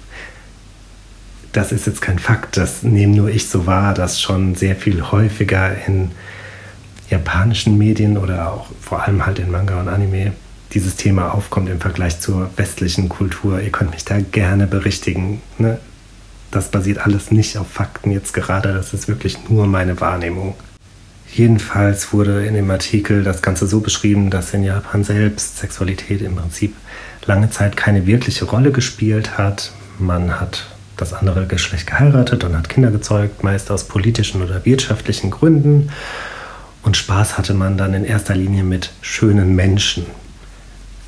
das 1.53 1.71
ist 1.71 1.85
jetzt 1.85 2.01
kein 2.01 2.19
Fakt, 2.19 2.57
das 2.57 2.83
nehme 2.83 3.15
nur 3.15 3.29
ich 3.29 3.49
so 3.49 3.65
wahr, 3.65 3.93
dass 3.93 4.21
schon 4.21 4.55
sehr 4.55 4.75
viel 4.75 5.11
häufiger 5.11 5.75
in 5.87 6.11
japanischen 7.09 7.77
Medien 7.77 8.17
oder 8.17 8.51
auch 8.51 8.67
vor 8.79 9.03
allem 9.03 9.25
halt 9.25 9.39
in 9.39 9.51
Manga 9.51 9.79
und 9.79 9.89
Anime 9.89 10.33
dieses 10.73 10.95
Thema 10.95 11.33
aufkommt 11.33 11.69
im 11.69 11.81
Vergleich 11.81 12.19
zur 12.21 12.49
westlichen 12.55 13.09
Kultur. 13.09 13.59
Ihr 13.59 13.71
könnt 13.71 13.91
mich 13.91 14.05
da 14.05 14.19
gerne 14.19 14.67
berichtigen. 14.67 15.41
Ne? 15.57 15.77
Das 16.51 16.69
basiert 16.69 16.99
alles 16.99 17.31
nicht 17.31 17.57
auf 17.57 17.67
Fakten 17.67 18.11
jetzt 18.11 18.33
gerade, 18.33 18.73
das 18.73 18.93
ist 18.93 19.07
wirklich 19.07 19.37
nur 19.49 19.67
meine 19.67 19.99
Wahrnehmung. 19.99 20.55
Jedenfalls 21.33 22.11
wurde 22.11 22.45
in 22.45 22.55
dem 22.55 22.69
Artikel 22.69 23.23
das 23.23 23.41
Ganze 23.41 23.65
so 23.67 23.79
beschrieben, 23.79 24.29
dass 24.29 24.53
in 24.53 24.63
Japan 24.63 25.05
selbst 25.05 25.59
Sexualität 25.59 26.21
im 26.21 26.35
Prinzip 26.35 26.75
lange 27.25 27.49
Zeit 27.49 27.77
keine 27.77 28.05
wirkliche 28.05 28.45
Rolle 28.45 28.71
gespielt 28.71 29.37
hat. 29.37 29.71
Man 29.97 30.41
hat 30.41 30.70
das 31.01 31.13
andere 31.13 31.47
Geschlecht 31.47 31.87
geheiratet 31.87 32.43
und 32.43 32.55
hat 32.55 32.69
Kinder 32.69 32.91
gezeugt, 32.91 33.43
meist 33.43 33.71
aus 33.71 33.85
politischen 33.85 34.41
oder 34.41 34.63
wirtschaftlichen 34.65 35.31
Gründen. 35.31 35.89
Und 36.83 36.95
Spaß 36.95 37.37
hatte 37.37 37.53
man 37.53 37.77
dann 37.77 37.93
in 37.93 38.05
erster 38.05 38.35
Linie 38.35 38.63
mit 38.63 38.91
schönen 39.01 39.55
Menschen, 39.55 40.05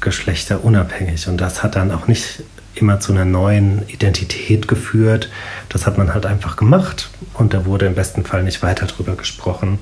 geschlechterunabhängig. 0.02 1.28
Und 1.28 1.38
das 1.38 1.64
hat 1.64 1.76
dann 1.76 1.92
auch 1.92 2.08
nicht 2.08 2.44
immer 2.76 3.00
zu 3.00 3.12
einer 3.12 3.26
neuen 3.26 3.88
Identität 3.88 4.68
geführt. 4.68 5.30
Das 5.70 5.86
hat 5.86 5.98
man 5.98 6.14
halt 6.14 6.26
einfach 6.26 6.56
gemacht 6.56 7.10
und 7.36 7.54
da 7.54 7.66
wurde 7.66 7.86
im 7.86 7.96
besten 7.96 8.26
Fall 8.26 8.44
nicht 8.44 8.64
weiter 8.64 8.88
drüber 8.88 9.16
gesprochen. 9.16 9.80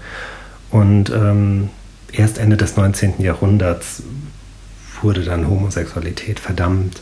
Und 0.70 1.10
ähm, 1.10 1.70
erst 2.12 2.38
Ende 2.38 2.58
des 2.58 2.76
19. 2.76 3.22
Jahrhunderts 3.22 4.04
wurde 5.02 5.24
dann 5.24 5.48
Homosexualität 5.48 6.40
verdammt, 6.40 7.02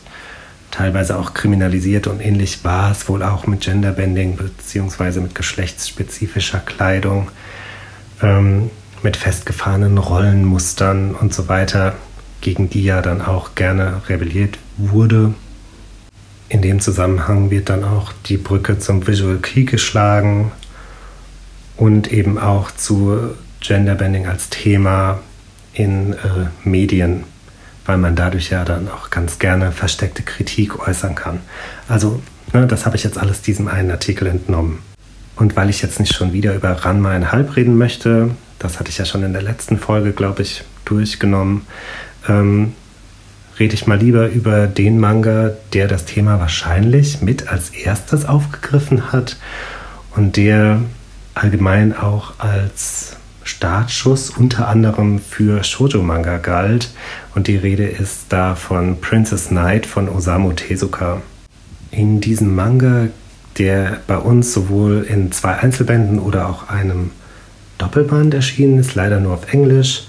teilweise 0.70 1.18
auch 1.18 1.34
kriminalisiert 1.34 2.06
und 2.06 2.20
ähnlich 2.20 2.64
war 2.64 2.90
es 2.92 3.08
wohl 3.08 3.22
auch 3.22 3.46
mit 3.46 3.62
Genderbending 3.62 4.36
beziehungsweise 4.36 5.20
mit 5.20 5.34
geschlechtsspezifischer 5.34 6.60
Kleidung, 6.60 7.30
ähm, 8.22 8.70
mit 9.02 9.16
festgefahrenen 9.16 9.98
Rollenmustern 9.98 11.14
und 11.14 11.34
so 11.34 11.48
weiter, 11.48 11.94
gegen 12.40 12.70
die 12.70 12.84
ja 12.84 13.02
dann 13.02 13.20
auch 13.20 13.54
gerne 13.54 14.02
rebelliert 14.08 14.58
wurde. 14.76 15.34
In 16.48 16.62
dem 16.62 16.80
Zusammenhang 16.80 17.50
wird 17.50 17.68
dann 17.68 17.84
auch 17.84 18.12
die 18.26 18.36
Brücke 18.36 18.78
zum 18.78 19.06
Visual 19.06 19.38
Key 19.38 19.64
geschlagen 19.64 20.52
und 21.76 22.12
eben 22.12 22.38
auch 22.38 22.70
zu 22.70 23.34
Genderbending 23.60 24.26
als 24.26 24.48
Thema 24.48 25.20
in 25.72 26.14
äh, 26.14 26.48
Medien, 26.64 27.24
weil 27.86 27.98
man 27.98 28.16
dadurch 28.16 28.50
ja 28.50 28.64
dann 28.64 28.88
auch 28.88 29.10
ganz 29.10 29.38
gerne 29.38 29.72
versteckte 29.72 30.22
Kritik 30.22 30.86
äußern 30.86 31.14
kann. 31.14 31.40
Also, 31.88 32.22
ne, 32.52 32.66
das 32.66 32.86
habe 32.86 32.96
ich 32.96 33.04
jetzt 33.04 33.18
alles 33.18 33.42
diesem 33.42 33.68
einen 33.68 33.90
Artikel 33.90 34.26
entnommen. 34.26 34.80
Und 35.36 35.56
weil 35.56 35.70
ich 35.70 35.82
jetzt 35.82 36.00
nicht 36.00 36.14
schon 36.14 36.32
wieder 36.32 36.54
über 36.54 36.70
Ranma 36.70 37.10
ein 37.10 37.32
Halb 37.32 37.56
reden 37.56 37.78
möchte, 37.78 38.30
das 38.58 38.78
hatte 38.78 38.90
ich 38.90 38.98
ja 38.98 39.06
schon 39.06 39.22
in 39.22 39.32
der 39.32 39.42
letzten 39.42 39.78
Folge, 39.78 40.12
glaube 40.12 40.42
ich, 40.42 40.64
durchgenommen, 40.84 41.66
ähm, 42.28 42.74
rede 43.58 43.74
ich 43.74 43.86
mal 43.86 43.98
lieber 43.98 44.28
über 44.28 44.66
den 44.66 44.98
Manga, 44.98 45.52
der 45.72 45.88
das 45.88 46.04
Thema 46.04 46.40
wahrscheinlich 46.40 47.22
mit 47.22 47.48
als 47.48 47.70
erstes 47.70 48.24
aufgegriffen 48.24 49.12
hat 49.12 49.36
und 50.14 50.36
der 50.36 50.82
allgemein 51.34 51.96
auch 51.96 52.34
als 52.38 53.16
Startschuss 53.42 54.30
unter 54.30 54.68
anderem 54.68 55.18
für 55.18 55.64
Shoujo-Manga 55.64 56.38
galt. 56.38 56.90
Und 57.34 57.46
die 57.46 57.56
Rede 57.56 57.86
ist 57.86 58.26
da 58.28 58.54
von 58.54 59.00
Princess 59.00 59.48
Knight 59.48 59.86
von 59.86 60.08
Osamu 60.08 60.52
Tezuka. 60.52 61.22
In 61.90 62.20
diesem 62.20 62.54
Manga, 62.54 63.08
der 63.58 64.00
bei 64.06 64.16
uns 64.16 64.52
sowohl 64.52 65.06
in 65.08 65.32
zwei 65.32 65.54
Einzelbänden 65.54 66.18
oder 66.18 66.48
auch 66.48 66.68
einem 66.68 67.10
Doppelband 67.78 68.34
erschienen 68.34 68.78
ist, 68.78 68.94
leider 68.94 69.20
nur 69.20 69.34
auf 69.34 69.52
Englisch, 69.52 70.04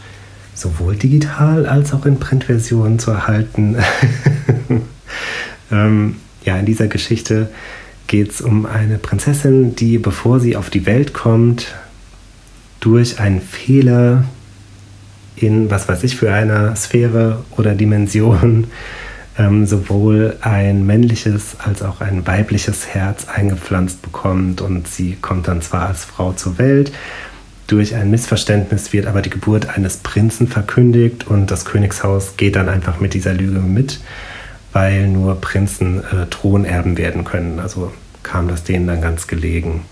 sowohl 0.53 0.95
digital 0.95 1.65
als 1.65 1.93
auch 1.93 2.05
in 2.05 2.19
Printversionen 2.19 2.99
zu 2.99 3.11
erhalten. 3.11 3.77
ähm, 5.71 6.17
ja, 6.43 6.57
in 6.57 6.65
dieser 6.65 6.87
Geschichte 6.87 7.49
geht 8.07 8.31
es 8.31 8.41
um 8.41 8.65
eine 8.65 8.97
Prinzessin, 8.97 9.75
die, 9.75 9.97
bevor 9.97 10.39
sie 10.39 10.57
auf 10.57 10.69
die 10.69 10.85
Welt 10.85 11.13
kommt, 11.13 11.73
durch 12.81 13.19
einen 13.19 13.39
Fehler 13.39 14.25
in, 15.37 15.71
was 15.71 15.87
weiß 15.87 16.03
ich, 16.03 16.17
für 16.17 16.33
einer 16.33 16.75
Sphäre 16.75 17.43
oder 17.57 17.73
Dimension 17.73 18.67
ähm, 19.37 19.65
sowohl 19.65 20.35
ein 20.41 20.85
männliches 20.85 21.55
als 21.59 21.81
auch 21.81 22.01
ein 22.01 22.27
weibliches 22.27 22.87
Herz 22.87 23.27
eingepflanzt 23.29 24.01
bekommt 24.01 24.59
und 24.59 24.89
sie 24.89 25.15
kommt 25.21 25.47
dann 25.47 25.61
zwar 25.61 25.87
als 25.87 26.03
Frau 26.03 26.33
zur 26.33 26.57
Welt, 26.57 26.91
durch 27.71 27.95
ein 27.95 28.11
Missverständnis 28.11 28.91
wird 28.91 29.05
aber 29.07 29.21
die 29.21 29.29
Geburt 29.29 29.69
eines 29.69 29.95
Prinzen 29.95 30.49
verkündigt 30.49 31.27
und 31.27 31.51
das 31.51 31.63
Königshaus 31.63 32.35
geht 32.35 32.57
dann 32.57 32.67
einfach 32.67 32.99
mit 32.99 33.13
dieser 33.13 33.33
Lüge 33.33 33.59
mit, 33.59 34.01
weil 34.73 35.07
nur 35.07 35.39
Prinzen 35.39 36.03
äh, 36.03 36.25
Thronerben 36.29 36.97
werden 36.97 37.23
können. 37.23 37.59
Also 37.59 37.93
kam 38.23 38.49
das 38.49 38.65
denen 38.65 38.87
dann 38.87 38.99
ganz 38.99 39.25
gelegen. 39.27 39.85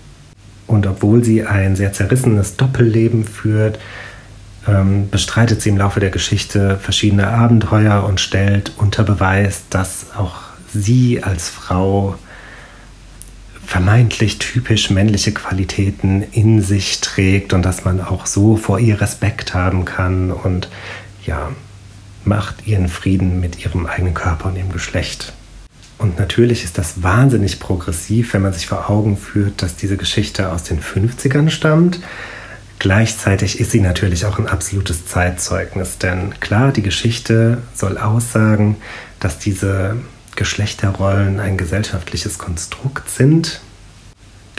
Und 0.70 0.86
obwohl 0.86 1.24
sie 1.24 1.44
ein 1.44 1.74
sehr 1.74 1.92
zerrissenes 1.92 2.56
Doppelleben 2.56 3.24
führt, 3.24 3.80
ähm, 4.68 5.10
bestreitet 5.10 5.60
sie 5.60 5.70
im 5.70 5.78
Laufe 5.78 5.98
der 5.98 6.10
Geschichte 6.10 6.78
verschiedene 6.78 7.26
Abenteuer 7.26 8.04
und 8.04 8.20
stellt 8.20 8.72
unter 8.76 9.02
Beweis, 9.02 9.64
dass 9.68 10.14
auch 10.16 10.36
sie 10.72 11.24
als 11.24 11.48
Frau 11.48 12.14
vermeintlich 13.66 14.38
typisch 14.38 14.90
männliche 14.90 15.32
Qualitäten 15.32 16.22
in 16.30 16.62
sich 16.62 17.00
trägt 17.00 17.52
und 17.52 17.62
dass 17.62 17.84
man 17.84 18.00
auch 18.00 18.26
so 18.26 18.56
vor 18.56 18.78
ihr 18.78 19.00
Respekt 19.00 19.54
haben 19.54 19.84
kann 19.84 20.30
und 20.30 20.68
ja, 21.26 21.50
macht 22.24 22.68
ihren 22.68 22.88
Frieden 22.88 23.40
mit 23.40 23.64
ihrem 23.64 23.86
eigenen 23.86 24.14
Körper 24.14 24.50
und 24.50 24.56
ihrem 24.56 24.72
Geschlecht. 24.72 25.32
Und 26.00 26.18
natürlich 26.18 26.64
ist 26.64 26.78
das 26.78 27.02
wahnsinnig 27.02 27.60
progressiv, 27.60 28.32
wenn 28.32 28.40
man 28.40 28.54
sich 28.54 28.66
vor 28.66 28.88
Augen 28.88 29.18
führt, 29.18 29.60
dass 29.60 29.76
diese 29.76 29.98
Geschichte 29.98 30.50
aus 30.50 30.62
den 30.62 30.80
50ern 30.80 31.50
stammt. 31.50 32.00
Gleichzeitig 32.78 33.60
ist 33.60 33.70
sie 33.70 33.82
natürlich 33.82 34.24
auch 34.24 34.38
ein 34.38 34.48
absolutes 34.48 35.04
Zeitzeugnis, 35.04 35.98
denn 35.98 36.40
klar, 36.40 36.72
die 36.72 36.80
Geschichte 36.80 37.58
soll 37.74 37.98
aussagen, 37.98 38.76
dass 39.20 39.38
diese 39.38 39.96
Geschlechterrollen 40.36 41.38
ein 41.38 41.58
gesellschaftliches 41.58 42.38
Konstrukt 42.38 43.10
sind, 43.10 43.60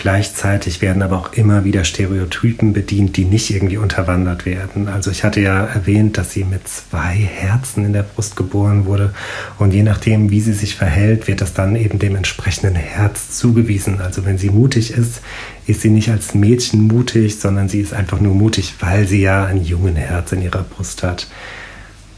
Gleichzeitig 0.01 0.81
werden 0.81 1.03
aber 1.03 1.19
auch 1.19 1.33
immer 1.33 1.63
wieder 1.63 1.83
Stereotypen 1.83 2.73
bedient, 2.73 3.17
die 3.17 3.23
nicht 3.23 3.51
irgendwie 3.51 3.77
unterwandert 3.77 4.47
werden. 4.47 4.87
Also 4.87 5.11
ich 5.11 5.23
hatte 5.23 5.41
ja 5.41 5.63
erwähnt, 5.63 6.17
dass 6.17 6.31
sie 6.31 6.43
mit 6.43 6.67
zwei 6.67 7.13
Herzen 7.13 7.85
in 7.85 7.93
der 7.93 8.01
Brust 8.01 8.35
geboren 8.35 8.87
wurde 8.87 9.13
und 9.59 9.75
je 9.75 9.83
nachdem, 9.83 10.31
wie 10.31 10.41
sie 10.41 10.53
sich 10.53 10.75
verhält, 10.75 11.27
wird 11.27 11.39
das 11.39 11.53
dann 11.53 11.75
eben 11.75 11.99
dem 11.99 12.15
entsprechenden 12.15 12.73
Herz 12.73 13.37
zugewiesen. 13.37 14.01
Also 14.01 14.25
wenn 14.25 14.39
sie 14.39 14.49
mutig 14.49 14.89
ist, 14.89 15.21
ist 15.67 15.81
sie 15.81 15.91
nicht 15.91 16.09
als 16.09 16.33
Mädchen 16.33 16.87
mutig, 16.87 17.39
sondern 17.39 17.69
sie 17.69 17.81
ist 17.81 17.93
einfach 17.93 18.19
nur 18.19 18.33
mutig, 18.33 18.73
weil 18.79 19.07
sie 19.07 19.21
ja 19.21 19.45
ein 19.45 19.63
jungen 19.63 19.97
Herz 19.97 20.31
in 20.31 20.41
ihrer 20.41 20.63
Brust 20.63 21.03
hat. 21.03 21.27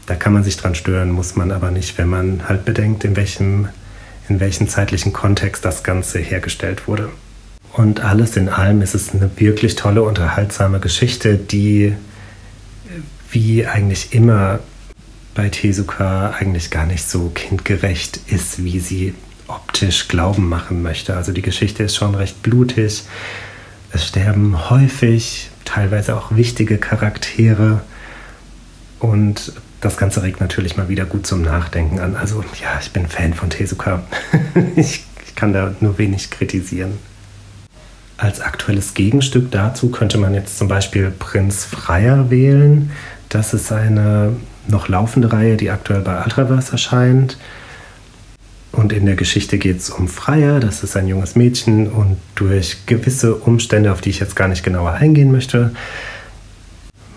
Da 0.06 0.14
kann 0.14 0.32
man 0.32 0.42
sich 0.42 0.56
dran 0.56 0.74
stören, 0.74 1.10
muss 1.10 1.36
man 1.36 1.52
aber 1.52 1.70
nicht, 1.70 1.98
wenn 1.98 2.08
man 2.08 2.48
halt 2.48 2.64
bedenkt, 2.64 3.04
in 3.04 3.14
welchem, 3.14 3.68
in 4.30 4.40
welchem 4.40 4.68
zeitlichen 4.68 5.12
Kontext 5.12 5.66
das 5.66 5.84
Ganze 5.84 6.18
hergestellt 6.18 6.88
wurde. 6.88 7.10
Und 7.74 8.04
alles 8.04 8.36
in 8.36 8.48
allem 8.48 8.82
ist 8.82 8.94
es 8.94 9.12
eine 9.12 9.28
wirklich 9.36 9.74
tolle, 9.74 10.04
unterhaltsame 10.04 10.78
Geschichte, 10.78 11.36
die 11.36 11.94
wie 13.32 13.66
eigentlich 13.66 14.14
immer 14.14 14.60
bei 15.34 15.48
Tezuka 15.48 16.36
eigentlich 16.38 16.70
gar 16.70 16.86
nicht 16.86 17.04
so 17.04 17.30
kindgerecht 17.30 18.20
ist, 18.28 18.62
wie 18.62 18.78
sie 18.78 19.12
optisch 19.48 20.06
Glauben 20.06 20.48
machen 20.48 20.82
möchte. 20.82 21.16
Also 21.16 21.32
die 21.32 21.42
Geschichte 21.42 21.82
ist 21.82 21.96
schon 21.96 22.14
recht 22.14 22.44
blutig. 22.44 23.02
Es 23.92 24.06
sterben 24.06 24.70
häufig, 24.70 25.50
teilweise 25.64 26.16
auch 26.16 26.36
wichtige 26.36 26.78
Charaktere. 26.78 27.82
Und 29.00 29.52
das 29.80 29.96
Ganze 29.96 30.22
regt 30.22 30.40
natürlich 30.40 30.76
mal 30.76 30.88
wieder 30.88 31.06
gut 31.06 31.26
zum 31.26 31.42
Nachdenken 31.42 31.98
an. 31.98 32.14
Also 32.14 32.44
ja, 32.62 32.78
ich 32.80 32.92
bin 32.92 33.08
Fan 33.08 33.34
von 33.34 33.50
Tezuka. 33.50 34.04
ich, 34.76 35.04
ich 35.26 35.34
kann 35.34 35.52
da 35.52 35.74
nur 35.80 35.98
wenig 35.98 36.30
kritisieren. 36.30 36.98
Als 38.24 38.40
aktuelles 38.40 38.94
Gegenstück 38.94 39.50
dazu 39.50 39.90
könnte 39.90 40.16
man 40.16 40.32
jetzt 40.32 40.56
zum 40.56 40.66
Beispiel 40.66 41.10
Prinz 41.10 41.66
Freier 41.66 42.30
wählen. 42.30 42.90
Das 43.28 43.52
ist 43.52 43.70
eine 43.70 44.34
noch 44.66 44.88
laufende 44.88 45.30
Reihe, 45.30 45.58
die 45.58 45.68
aktuell 45.68 46.00
bei 46.00 46.24
Ultraverse 46.24 46.72
erscheint. 46.72 47.36
Und 48.72 48.94
in 48.94 49.04
der 49.04 49.16
Geschichte 49.16 49.58
geht 49.58 49.76
es 49.76 49.90
um 49.90 50.08
Freier, 50.08 50.58
das 50.58 50.82
ist 50.82 50.96
ein 50.96 51.06
junges 51.06 51.36
Mädchen 51.36 51.86
und 51.86 52.16
durch 52.34 52.86
gewisse 52.86 53.34
Umstände, 53.34 53.92
auf 53.92 54.00
die 54.00 54.08
ich 54.08 54.20
jetzt 54.20 54.36
gar 54.36 54.48
nicht 54.48 54.64
genauer 54.64 54.92
eingehen 54.92 55.30
möchte, 55.30 55.72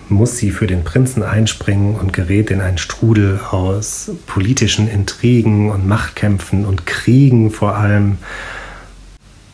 muss 0.10 0.36
sie 0.36 0.52
für 0.52 0.67
den 0.67 0.84
Prinzen 0.84 1.24
einspringen 1.24 1.96
und 1.96 2.12
gerät 2.12 2.52
in 2.52 2.60
einen 2.60 2.80
Strudel 2.80 3.39
aus 3.50 4.12
politischen 4.26 4.89
Intrigen 4.89 5.72
und 5.72 5.88
Machtkämpfen 5.88 6.65
und 6.65 6.86
Kriegen 6.86 7.50
vor 7.50 7.78
allem. 7.78 8.17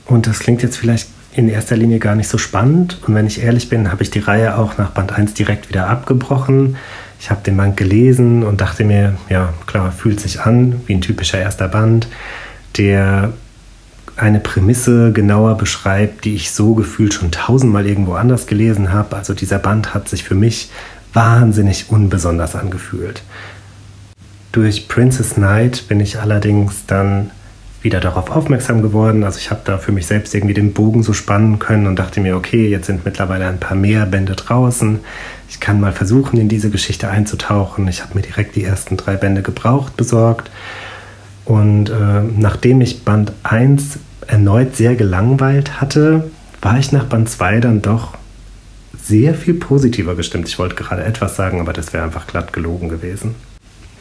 Und 0.06 0.26
das 0.26 0.40
klingt 0.40 0.64
jetzt 0.64 0.78
vielleicht 0.78 1.13
in 1.36 1.50
erster 1.50 1.76
Linie 1.76 2.00
gar 2.00 2.16
nicht 2.16 2.30
so 2.30 2.38
spannend. 2.38 3.00
Und 3.06 3.16
wenn 3.16 3.28
ich 3.28 3.42
ehrlich 3.42 3.70
bin, 3.70 3.92
habe 3.92 4.04
ich 4.04 4.12
die 4.12 4.20
Reihe 4.20 4.58
auch 4.58 4.78
nach 4.78 4.92
Band 4.92 5.14
1 5.14 5.34
direkt 5.34 5.70
wieder 5.70 5.90
abgebrochen. 5.90 6.78
Ich 7.20 7.32
habe 7.32 7.42
den 7.44 7.58
Band 7.58 7.78
gelesen 7.78 8.44
und 8.44 8.62
dachte 8.62 8.84
mir, 8.84 9.16
ja 9.30 9.54
klar, 9.66 9.92
fühlt 9.92 10.20
sich 10.20 10.42
an 10.42 10.82
wie 10.86 10.94
ein 10.94 11.02
typischer 11.02 11.40
erster 11.40 11.68
Band, 11.68 12.08
der 12.78 13.34
eine 14.16 14.40
Prämisse 14.40 15.12
genauer 15.12 15.58
beschreibt, 15.58 16.26
die 16.26 16.36
ich 16.36 16.52
so 16.52 16.76
gefühlt 16.76 17.14
schon 17.14 17.32
tausendmal 17.32 17.88
irgendwo 17.88 18.14
anders 18.14 18.46
gelesen 18.46 18.92
habe. 18.92 19.16
Also 19.16 19.34
dieser 19.34 19.58
Band 19.58 19.94
hat 19.94 20.08
sich 20.08 20.24
für 20.24 20.36
mich 20.36 20.70
wahnsinnig 21.14 21.90
unbesonders 21.90 22.56
angefühlt. 22.56 23.24
Durch 24.52 24.88
Princess 24.88 25.36
Knight 25.36 25.88
bin 25.88 26.00
ich 26.00 26.20
allerdings 26.20 26.86
dann 26.86 27.32
wieder 27.84 28.00
darauf 28.00 28.32
aufmerksam 28.32 28.82
geworden. 28.82 29.24
Also 29.24 29.40
ich 29.40 29.52
habe 29.52 29.62
da 29.66 29.78
für 29.78 29.92
mich 29.92 30.08
selbst 30.08 30.34
irgendwie 30.34 30.54
den 30.54 30.74
Bogen 30.74 31.04
so 31.04 31.14
spannen 31.14 31.60
können 31.60 31.86
und 31.86 31.98
dachte 31.98 32.22
mir, 32.22 32.36
okay, 32.36 32.68
jetzt 32.68 32.88
sind 32.88 33.06
mittlerweile 33.06 33.48
ein 33.48 33.60
paar 33.60 33.76
mehr 33.76 34.06
Bände 34.06 34.34
draußen. 34.34 35.00
Ich 35.50 35.60
kann 35.60 35.80
mal 35.80 35.92
versuchen, 35.92 36.40
in 36.40 36.50
diese 36.50 36.70
Geschichte 36.70 37.10
einzutauchen. 37.10 37.88
Ich 37.88 38.02
habe 38.02 38.16
mir 38.16 38.22
direkt 38.22 38.56
die 38.56 38.64
ersten 38.64 38.98
drei 38.98 39.16
Bände 39.16 39.42
gebraucht 39.42 39.98
besorgt. 39.98 40.50
Und 41.46 41.90
äh, 41.90 42.22
nachdem 42.38 42.80
ich 42.82 43.04
Band 43.04 43.34
1 43.44 44.00
erneut 44.28 44.76
sehr 44.76 44.96
gelangweilt 44.96 45.82
hatte, 45.82 46.32
war 46.62 46.80
ich 46.80 46.94
nach 46.94 47.06
Band 47.06 47.30
2 47.30 47.60
dann 47.60 47.82
doch 47.82 48.14
sehr 48.98 49.34
viel 49.34 49.56
positiver 49.56 50.16
gestimmt. 50.16 50.48
Ich 50.48 50.58
wollte 50.58 50.76
gerade 50.76 51.04
etwas 51.04 51.36
sagen, 51.36 51.60
aber 51.60 51.74
das 51.74 51.92
wäre 51.92 52.06
einfach 52.06 52.28
glatt 52.28 52.54
gelogen 52.54 52.88
gewesen. 52.88 53.36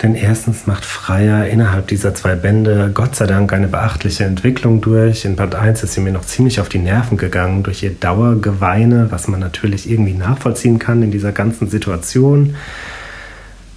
Denn 0.03 0.17
erstens 0.17 0.67
macht 0.67 0.85
Freier 0.85 1.47
innerhalb 1.47 1.87
dieser 1.87 2.13
zwei 2.13 2.35
Bände 2.35 2.91
Gott 2.93 3.15
sei 3.15 3.27
Dank 3.27 3.53
eine 3.53 3.69
beachtliche 3.69 4.25
Entwicklung 4.25 4.81
durch. 4.81 5.25
In 5.25 5.37
Band 5.37 5.55
1 5.55 5.85
ist 5.85 5.93
sie 5.93 6.01
mir 6.01 6.11
noch 6.11 6.25
ziemlich 6.25 6.59
auf 6.59 6.69
die 6.69 6.81
Nerven 6.81 7.17
gegangen 7.17 7.63
durch 7.63 7.85
ihr 7.85 7.95
Dauergeweine, 7.95 9.13
was 9.13 9.29
man 9.29 9.39
natürlich 9.39 9.89
irgendwie 9.89 10.15
nachvollziehen 10.15 10.81
kann 10.81 11.05
in 11.05 11.13
dieser 11.13 11.31
ganzen 11.31 11.71
Situation. 11.71 12.57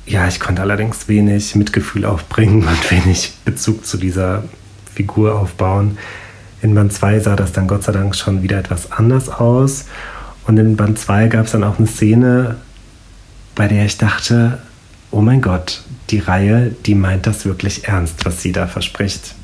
Ja, 0.08 0.28
ich 0.28 0.40
konnte 0.40 0.64
allerdings 0.64 1.08
wenig 1.08 1.56
Mitgefühl 1.56 2.06
aufbringen 2.06 2.64
und 2.68 2.92
wenig 2.92 3.34
Bezug 3.46 3.86
zu 3.86 3.98
dieser 3.98 4.46
Figur 4.96 5.40
aufbauen. 5.40 6.00
In 6.64 6.74
Band 6.74 6.92
2 6.92 7.20
sah 7.20 7.36
das 7.36 7.52
dann 7.52 7.68
Gott 7.68 7.84
sei 7.84 7.92
Dank 7.92 8.16
schon 8.16 8.42
wieder 8.42 8.58
etwas 8.58 8.92
anders 8.92 9.30
aus. 9.30 9.86
Und 10.48 10.58
in 10.58 10.76
Band 10.76 10.98
2 10.98 11.28
gab 11.28 11.46
es 11.46 11.52
dann 11.52 11.64
auch 11.64 11.78
eine 11.78 11.88
Szene, 11.88 12.56
bei 13.54 13.68
der 13.68 13.86
ich 13.86 14.00
dachte, 14.00 14.58
oh 15.12 15.22
mein 15.22 15.42
Gott, 15.42 15.85
die 16.10 16.20
Reihe, 16.20 16.72
die 16.86 16.96
meint 16.96 17.28
das 17.28 17.46
wirklich 17.46 17.88
ernst, 17.88 18.26
was 18.26 18.42
sie 18.42 18.52
da 18.52 18.68
verspricht. 18.68 19.36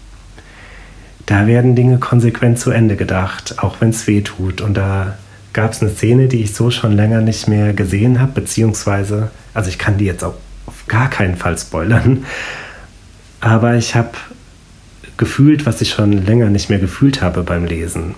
Da 1.26 1.48
werden 1.48 1.76
Dinge 1.76 1.98
konsequent 1.98 2.60
zu 2.60 2.72
Ende 2.72 2.96
gedacht, 2.96 3.56
auch 3.60 3.80
wenn 3.80 3.90
es 3.90 4.08
weh 4.08 4.22
tut. 4.22 4.62
Und 4.62 4.76
da 4.76 5.18
gab 5.54 5.72
es 5.72 5.82
eine 5.82 5.92
Szene, 5.92 6.28
die 6.28 6.42
ich 6.42 6.54
so 6.54 6.72
schon 6.72 6.94
länger 6.94 7.22
nicht 7.22 7.48
mehr 7.48 7.74
gesehen 7.74 8.20
habe, 8.20 8.34
beziehungsweise, 8.34 9.32
also 9.54 9.70
ich 9.70 9.78
kann 9.78 9.98
die 9.98 10.06
jetzt 10.06 10.24
auch 10.24 10.36
auf 10.66 10.88
gar 10.88 11.10
keinen 11.10 11.36
Fall 11.36 11.58
spoilern, 11.58 12.26
aber 13.40 13.76
ich 13.76 13.96
habe 13.96 14.12
gefühlt, 15.18 15.66
was 15.66 15.82
ich 15.82 15.90
schon 15.90 16.12
länger 16.26 16.50
nicht 16.50 16.70
mehr 16.70 16.80
gefühlt 16.80 17.22
habe 17.22 17.44
beim 17.44 17.66
Lesen 17.66 18.16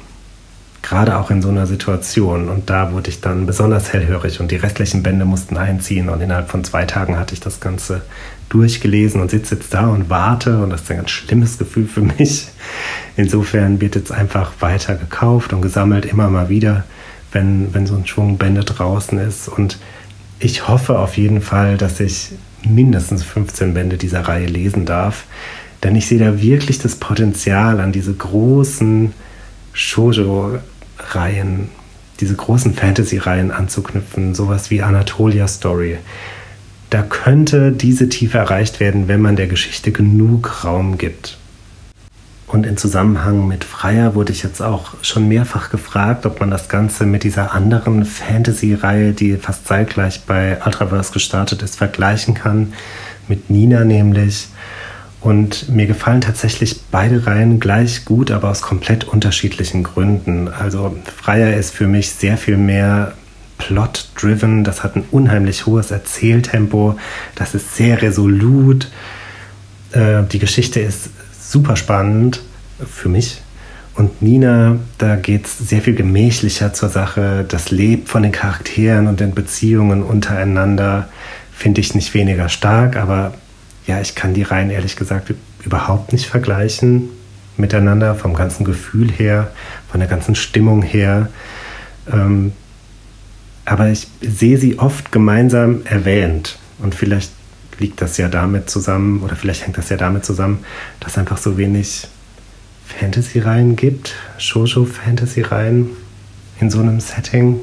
gerade 0.83 1.17
auch 1.17 1.31
in 1.31 1.41
so 1.41 1.49
einer 1.49 1.65
Situation. 1.65 2.49
Und 2.49 2.69
da 2.69 2.91
wurde 2.91 3.09
ich 3.09 3.21
dann 3.21 3.47
besonders 3.47 3.91
hellhörig 3.91 4.39
und 4.39 4.51
die 4.51 4.57
restlichen 4.57 5.01
Bände 5.01 5.25
mussten 5.25 5.57
einziehen. 5.57 6.09
Und 6.09 6.21
innerhalb 6.21 6.49
von 6.49 6.63
zwei 6.63 6.85
Tagen 6.85 7.17
hatte 7.17 7.33
ich 7.33 7.39
das 7.39 7.59
Ganze 7.59 8.01
durchgelesen 8.49 9.19
und 9.19 9.31
sitze 9.31 9.55
jetzt 9.55 9.73
da 9.73 9.87
und 9.87 10.09
warte. 10.09 10.59
Und 10.59 10.69
das 10.69 10.81
ist 10.81 10.91
ein 10.91 10.97
ganz 10.97 11.09
schlimmes 11.09 11.57
Gefühl 11.57 11.87
für 11.87 12.01
mich. 12.01 12.49
Insofern 13.15 13.81
wird 13.81 13.95
jetzt 13.95 14.11
einfach 14.11 14.51
weiter 14.59 14.95
gekauft 14.95 15.53
und 15.53 15.61
gesammelt, 15.61 16.05
immer 16.05 16.29
mal 16.29 16.49
wieder, 16.49 16.83
wenn, 17.31 17.73
wenn 17.73 17.87
so 17.87 17.95
ein 17.95 18.05
Schwung 18.05 18.37
Bände 18.37 18.63
draußen 18.63 19.17
ist. 19.17 19.47
Und 19.47 19.79
ich 20.39 20.67
hoffe 20.67 20.99
auf 20.99 21.17
jeden 21.17 21.41
Fall, 21.41 21.77
dass 21.77 21.99
ich 22.01 22.33
mindestens 22.67 23.23
15 23.23 23.73
Bände 23.73 23.97
dieser 23.97 24.21
Reihe 24.21 24.47
lesen 24.47 24.85
darf. 24.85 25.23
Denn 25.81 25.95
ich 25.95 26.07
sehe 26.07 26.19
da 26.19 26.41
wirklich 26.41 26.79
das 26.79 26.95
Potenzial 26.95 27.79
an 27.79 27.91
diese 27.91 28.13
großen 28.13 29.13
Shoujo 29.73 30.59
Reihen, 30.97 31.69
diese 32.19 32.35
großen 32.35 32.73
Fantasy-Reihen 32.73 33.51
anzuknüpfen, 33.51 34.35
sowas 34.35 34.69
wie 34.71 34.81
Anatolia 34.81 35.47
Story. 35.47 35.97
da 36.93 37.01
könnte 37.01 37.71
diese 37.71 38.07
Tiefe 38.07 38.37
erreicht 38.37 38.79
werden, 38.79 39.07
wenn 39.07 39.19
man 39.19 39.35
der 39.35 39.47
Geschichte 39.47 39.91
genug 39.91 40.63
Raum 40.63 40.99
gibt. 40.99 41.39
Und 42.45 42.67
in 42.67 42.77
Zusammenhang 42.77 43.47
mit 43.47 43.63
Freier 43.63 44.13
wurde 44.13 44.31
ich 44.31 44.43
jetzt 44.43 44.61
auch 44.61 44.93
schon 45.01 45.27
mehrfach 45.27 45.71
gefragt, 45.71 46.27
ob 46.27 46.39
man 46.39 46.51
das 46.51 46.69
Ganze 46.69 47.07
mit 47.07 47.23
dieser 47.23 47.51
anderen 47.51 48.05
Fantasy-Reihe, 48.05 49.13
die 49.13 49.37
fast 49.37 49.65
zeitgleich 49.65 50.21
bei 50.27 50.59
Ultraverse 50.63 51.13
gestartet 51.13 51.63
ist, 51.63 51.77
vergleichen 51.77 52.35
kann. 52.35 52.73
Mit 53.27 53.49
Nina 53.49 53.85
nämlich. 53.85 54.49
Und 55.23 55.69
mir 55.69 55.87
gefallen 55.87 56.19
tatsächlich 56.19 56.81
beide 56.91 57.25
Reihen 57.25 57.61
gleich 57.61 58.03
gut, 58.03 58.29
aber 58.29 58.49
aus 58.49 58.61
komplett 58.61 59.05
unterschiedlichen 59.05 59.81
Gründen. 59.81 60.49
Also 60.49 60.97
Freier 61.05 61.55
ist 61.55 61.73
für 61.73 61.87
mich 61.87 62.09
sehr 62.11 62.37
viel 62.37 62.57
mehr 62.57 63.13
plot-driven. 63.57 64.65
Das 64.65 64.83
hat 64.83 64.97
ein 64.97 65.05
unheimlich 65.11 65.65
hohes 65.65 65.91
Erzähltempo. 65.91 66.97
Das 67.35 67.55
ist 67.55 67.75
sehr 67.75 68.01
resolut. 68.01 68.91
Äh, 69.93 70.23
die 70.23 70.39
Geschichte 70.39 70.81
ist 70.81 71.09
super 71.39 71.77
spannend 71.77 72.41
für 72.85 73.07
mich. 73.07 73.41
Und 73.95 74.21
Nina, 74.21 74.77
da 74.97 75.15
geht 75.15 75.45
es 75.45 75.57
sehr 75.57 75.81
viel 75.81 75.95
gemächlicher 75.95 76.73
zur 76.73 76.89
Sache. 76.89 77.45
Das 77.47 77.71
lebt 77.71 78.09
von 78.09 78.23
den 78.23 78.33
Charakteren 78.33 79.07
und 79.07 79.21
den 79.21 79.33
Beziehungen 79.33 80.03
untereinander. 80.03 81.07
Finde 81.53 81.79
ich 81.79 81.95
nicht 81.95 82.13
weniger 82.13 82.49
stark, 82.49 82.97
aber 82.97 83.35
ja, 83.85 83.99
ich 84.01 84.15
kann 84.15 84.33
die 84.33 84.43
Reihen 84.43 84.69
ehrlich 84.69 84.95
gesagt 84.95 85.33
überhaupt 85.63 86.13
nicht 86.13 86.27
vergleichen 86.27 87.09
miteinander, 87.57 88.15
vom 88.15 88.33
ganzen 88.33 88.65
Gefühl 88.65 89.11
her, 89.11 89.51
von 89.89 89.99
der 89.99 90.09
ganzen 90.09 90.35
Stimmung 90.35 90.81
her. 90.81 91.29
Ähm, 92.11 92.53
aber 93.65 93.89
ich 93.89 94.07
sehe 94.21 94.57
sie 94.57 94.79
oft 94.79 95.11
gemeinsam 95.11 95.85
erwähnt. 95.85 96.57
Und 96.79 96.95
vielleicht 96.95 97.31
liegt 97.79 98.01
das 98.01 98.17
ja 98.17 98.27
damit 98.27 98.69
zusammen, 98.69 99.21
oder 99.21 99.35
vielleicht 99.35 99.65
hängt 99.65 99.77
das 99.77 99.89
ja 99.89 99.97
damit 99.97 100.25
zusammen, 100.25 100.65
dass 100.99 101.17
einfach 101.17 101.37
so 101.37 101.57
wenig 101.57 102.07
Fantasy-Reihen 102.99 103.75
gibt, 103.75 104.15
Shoujo-Fantasy-Reihen 104.37 105.89
in 106.59 106.69
so 106.69 106.79
einem 106.79 106.99
Setting. 106.99 107.59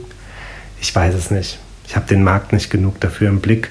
Ich 0.81 0.95
weiß 0.95 1.15
es 1.15 1.31
nicht. 1.31 1.59
Ich 1.87 1.97
habe 1.97 2.07
den 2.07 2.23
Markt 2.23 2.53
nicht 2.53 2.71
genug 2.71 3.01
dafür 3.01 3.29
im 3.29 3.41
Blick. 3.41 3.71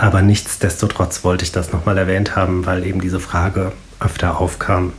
Aber 0.00 0.22
nichtsdestotrotz 0.22 1.24
wollte 1.24 1.44
ich 1.44 1.52
das 1.52 1.72
nochmal 1.72 1.98
erwähnt 1.98 2.34
haben, 2.34 2.64
weil 2.64 2.86
eben 2.86 3.02
diese 3.02 3.20
Frage 3.20 3.72
öfter 4.00 4.40
aufkam. 4.40 4.94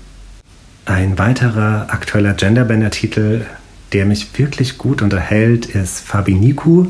Ein 0.86 1.18
weiterer 1.18 1.88
aktueller 1.90 2.34
Genderbender-Titel 2.34 3.46
der 3.94 4.06
mich 4.06 4.38
wirklich 4.38 4.78
gut 4.78 5.02
unterhält, 5.02 5.66
ist 5.66 6.00
Fabiniku. 6.00 6.86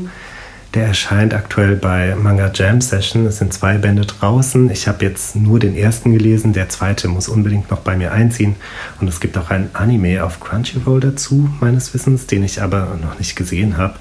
Der 0.74 0.86
erscheint 0.86 1.34
aktuell 1.34 1.76
bei 1.76 2.14
Manga 2.14 2.50
Jam 2.54 2.80
Session. 2.80 3.26
Es 3.26 3.38
sind 3.38 3.52
zwei 3.52 3.76
Bände 3.76 4.06
draußen. 4.06 4.70
Ich 4.70 4.88
habe 4.88 5.04
jetzt 5.04 5.36
nur 5.36 5.58
den 5.58 5.76
ersten 5.76 6.12
gelesen. 6.12 6.52
Der 6.52 6.68
zweite 6.68 7.08
muss 7.08 7.28
unbedingt 7.28 7.70
noch 7.70 7.80
bei 7.80 7.96
mir 7.96 8.12
einziehen. 8.12 8.56
Und 9.00 9.08
es 9.08 9.20
gibt 9.20 9.36
auch 9.36 9.50
ein 9.50 9.70
Anime 9.74 10.24
auf 10.24 10.40
Crunchyroll 10.40 11.00
dazu, 11.00 11.50
meines 11.60 11.92
Wissens, 11.92 12.26
den 12.26 12.44
ich 12.44 12.62
aber 12.62 12.96
noch 13.02 13.18
nicht 13.18 13.36
gesehen 13.36 13.76
habe. 13.76 13.96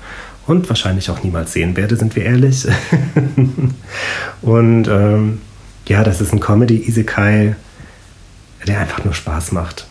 Und 0.48 0.68
wahrscheinlich 0.70 1.10
auch 1.10 1.24
niemals 1.24 1.54
sehen 1.54 1.78
werde, 1.78 1.96
sind 1.96 2.16
wir 2.16 2.26
ehrlich. 2.26 2.68
und 4.42 4.88
ähm, 4.88 5.42
ja, 5.88 6.04
das 6.04 6.22
ist 6.22 6.34
ein 6.34 6.40
Comedy-Isekai, 6.40 7.56
der 8.68 8.80
einfach 8.80 9.04
nur 9.04 9.14
Spaß 9.14 9.52
macht 9.52 9.88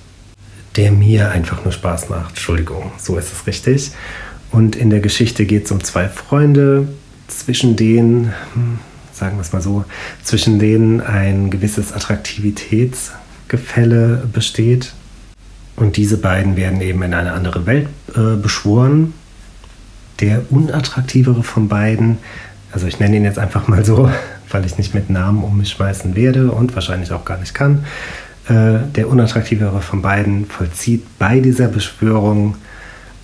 der 0.77 0.93
mir 0.93 1.31
einfach 1.31 1.65
nur 1.65 1.73
Spaß 1.73 2.09
macht. 2.09 2.31
Entschuldigung, 2.31 2.93
so 2.99 3.19
ist 3.19 3.33
es 3.33 3.47
richtig. 3.47 3.93
Und 4.51 4.75
in 4.77 4.89
der 4.91 5.01
Geschichte 5.01 5.47
geht 5.47 5.65
es 5.67 5.71
um 5.71 5.83
zwei 5.83 6.09
Freunde, 6.09 6.89
zwischen 7.29 7.77
denen, 7.77 8.33
hm, 8.55 8.79
sagen 9.13 9.37
wir 9.37 9.43
es 9.43 9.53
mal 9.53 9.63
so, 9.63 9.85
zwischen 10.23 10.59
denen 10.59 11.01
ein 11.01 11.51
gewisses 11.51 11.93
Attraktivitätsgefälle 11.93 14.29
besteht. 14.33 14.93
Und 15.77 15.97
diese 15.97 16.17
beiden 16.17 16.57
werden 16.57 16.81
eben 16.81 17.01
in 17.03 17.15
eine 17.15 17.33
andere 17.33 17.67
Welt 17.67 17.87
äh, 18.15 18.35
beschworen. 18.37 19.15
Der 20.21 20.43
unattraktivere 20.51 21.43
von 21.43 21.69
beiden, 21.69 22.19
also 22.73 22.87
ich 22.87 23.01
nenne 23.01 23.17
ihn 23.17 23.25
jetzt 23.25 23.39
einfach 23.39 23.69
mal 23.69 23.85
so, 23.85 24.11
weil 24.51 24.65
ich 24.67 24.79
nicht 24.79 24.95
mit 24.95 25.11
Namen 25.11 25.45
um 25.45 25.59
mich 25.59 25.71
schmeißen 25.71 26.15
werde 26.17 26.51
und 26.53 26.75
wahrscheinlich 26.75 27.13
auch 27.13 27.25
gar 27.25 27.39
nicht 27.39 27.55
kann, 27.55 27.85
äh, 28.49 28.79
der 28.97 29.09
unattraktivere 29.09 29.81
von 29.81 30.03
beiden 30.03 30.47
vollzieht 30.47 31.05
bei 31.19 31.41
dieser 31.41 31.69
Beschwörung 31.69 32.57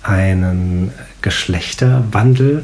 einen 0.03 0.91
Geschlechterwandel. 1.21 2.63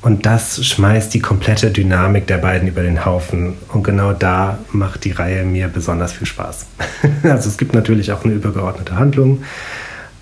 Und 0.00 0.26
das 0.26 0.66
schmeißt 0.66 1.14
die 1.14 1.20
komplette 1.20 1.70
Dynamik 1.70 2.26
der 2.26 2.38
beiden 2.38 2.66
über 2.66 2.82
den 2.82 3.04
Haufen. 3.04 3.54
Und 3.68 3.84
genau 3.84 4.12
da 4.12 4.58
macht 4.72 5.04
die 5.04 5.12
Reihe 5.12 5.44
mir 5.44 5.68
besonders 5.68 6.12
viel 6.12 6.26
Spaß. 6.26 6.66
also 7.22 7.48
es 7.48 7.56
gibt 7.56 7.72
natürlich 7.72 8.10
auch 8.10 8.24
eine 8.24 8.34
übergeordnete 8.34 8.96
Handlung, 8.96 9.44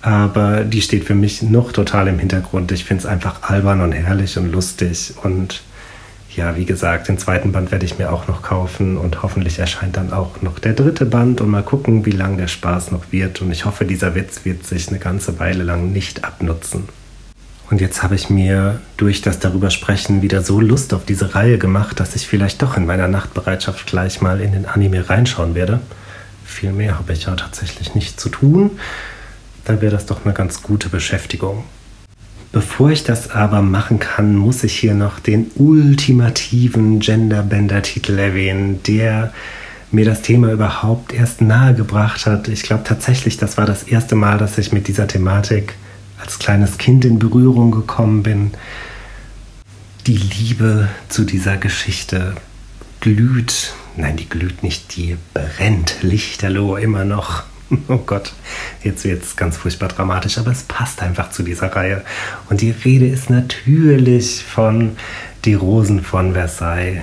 aber 0.01 0.63
die 0.63 0.81
steht 0.81 1.05
für 1.05 1.15
mich 1.15 1.41
noch 1.41 1.71
total 1.71 2.07
im 2.07 2.19
Hintergrund. 2.19 2.71
Ich 2.71 2.85
finde 2.85 3.01
es 3.01 3.05
einfach 3.05 3.43
albern 3.43 3.81
und 3.81 3.91
herrlich 3.91 4.37
und 4.37 4.51
lustig 4.51 5.13
und 5.23 5.61
ja, 6.35 6.55
wie 6.55 6.65
gesagt, 6.65 7.09
den 7.09 7.17
zweiten 7.17 7.51
Band 7.51 7.71
werde 7.71 7.85
ich 7.85 7.97
mir 7.97 8.11
auch 8.11 8.27
noch 8.27 8.41
kaufen 8.41 8.97
und 8.97 9.21
hoffentlich 9.21 9.59
erscheint 9.59 9.97
dann 9.97 10.13
auch 10.13 10.41
noch 10.41 10.59
der 10.59 10.73
dritte 10.73 11.05
Band 11.05 11.41
und 11.41 11.49
mal 11.49 11.63
gucken, 11.63 12.05
wie 12.05 12.11
lang 12.11 12.37
der 12.37 12.47
Spaß 12.47 12.91
noch 12.91 13.11
wird. 13.11 13.41
Und 13.41 13.51
ich 13.51 13.65
hoffe, 13.65 13.83
dieser 13.83 14.15
Witz 14.15 14.45
wird 14.45 14.65
sich 14.65 14.87
eine 14.87 14.99
ganze 14.99 15.39
Weile 15.39 15.63
lang 15.63 15.91
nicht 15.91 16.23
abnutzen. 16.23 16.87
Und 17.69 17.81
jetzt 17.81 18.01
habe 18.01 18.15
ich 18.15 18.29
mir 18.29 18.79
durch 18.97 19.21
das 19.21 19.39
darüber 19.39 19.71
sprechen 19.71 20.21
wieder 20.21 20.41
so 20.41 20.59
Lust 20.61 20.93
auf 20.93 21.05
diese 21.05 21.35
Reihe 21.35 21.57
gemacht, 21.57 21.99
dass 21.99 22.15
ich 22.15 22.27
vielleicht 22.27 22.61
doch 22.61 22.77
in 22.77 22.85
meiner 22.85 23.07
Nachtbereitschaft 23.07 23.87
gleich 23.87 24.21
mal 24.21 24.39
in 24.39 24.53
den 24.53 24.65
Anime 24.65 25.09
reinschauen 25.09 25.55
werde. 25.55 25.79
Viel 26.45 26.71
mehr 26.71 26.97
habe 26.97 27.13
ich 27.13 27.25
ja 27.25 27.35
tatsächlich 27.35 27.95
nicht 27.95 28.19
zu 28.19 28.29
tun. 28.29 28.71
Da 29.65 29.81
wäre 29.81 29.91
das 29.91 30.05
doch 30.05 30.25
eine 30.25 30.33
ganz 30.33 30.61
gute 30.61 30.89
Beschäftigung. 30.89 31.63
Bevor 32.51 32.89
ich 32.91 33.03
das 33.03 33.29
aber 33.29 33.61
machen 33.61 33.99
kann, 33.99 34.35
muss 34.35 34.63
ich 34.63 34.77
hier 34.77 34.93
noch 34.93 35.19
den 35.19 35.51
ultimativen 35.55 36.99
Genderbender-Titel 36.99 38.19
erwähnen, 38.19 38.83
der 38.83 39.31
mir 39.91 40.05
das 40.05 40.21
Thema 40.21 40.51
überhaupt 40.51 41.13
erst 41.13 41.41
nahegebracht 41.41 42.25
hat. 42.25 42.49
Ich 42.49 42.63
glaube 42.63 42.83
tatsächlich, 42.83 43.37
das 43.37 43.57
war 43.57 43.65
das 43.65 43.83
erste 43.83 44.15
Mal, 44.15 44.37
dass 44.37 44.57
ich 44.57 44.73
mit 44.73 44.87
dieser 44.87 45.07
Thematik 45.07 45.75
als 46.19 46.39
kleines 46.39 46.77
Kind 46.77 47.05
in 47.05 47.19
Berührung 47.19 47.71
gekommen 47.71 48.23
bin. 48.23 48.51
Die 50.07 50.17
Liebe 50.17 50.89
zu 51.07 51.23
dieser 51.23 51.57
Geschichte 51.57 52.35
glüht, 52.99 53.73
nein, 53.95 54.17
die 54.17 54.27
glüht 54.27 54.61
nicht, 54.61 54.95
die 54.95 55.17
brennt 55.33 55.97
lichterloh 56.01 56.75
immer 56.75 57.05
noch 57.05 57.43
oh 57.87 57.97
Gott, 57.97 58.33
jetzt 58.83 59.03
wird 59.03 59.23
es 59.23 59.35
ganz 59.35 59.57
furchtbar 59.57 59.89
dramatisch, 59.89 60.37
aber 60.37 60.51
es 60.51 60.63
passt 60.63 61.01
einfach 61.01 61.31
zu 61.31 61.43
dieser 61.43 61.75
Reihe. 61.75 62.03
Und 62.49 62.61
die 62.61 62.71
Rede 62.71 63.07
ist 63.07 63.29
natürlich 63.29 64.43
von 64.43 64.97
Die 65.45 65.53
Rosen 65.53 66.03
von 66.03 66.33
Versailles. 66.33 67.01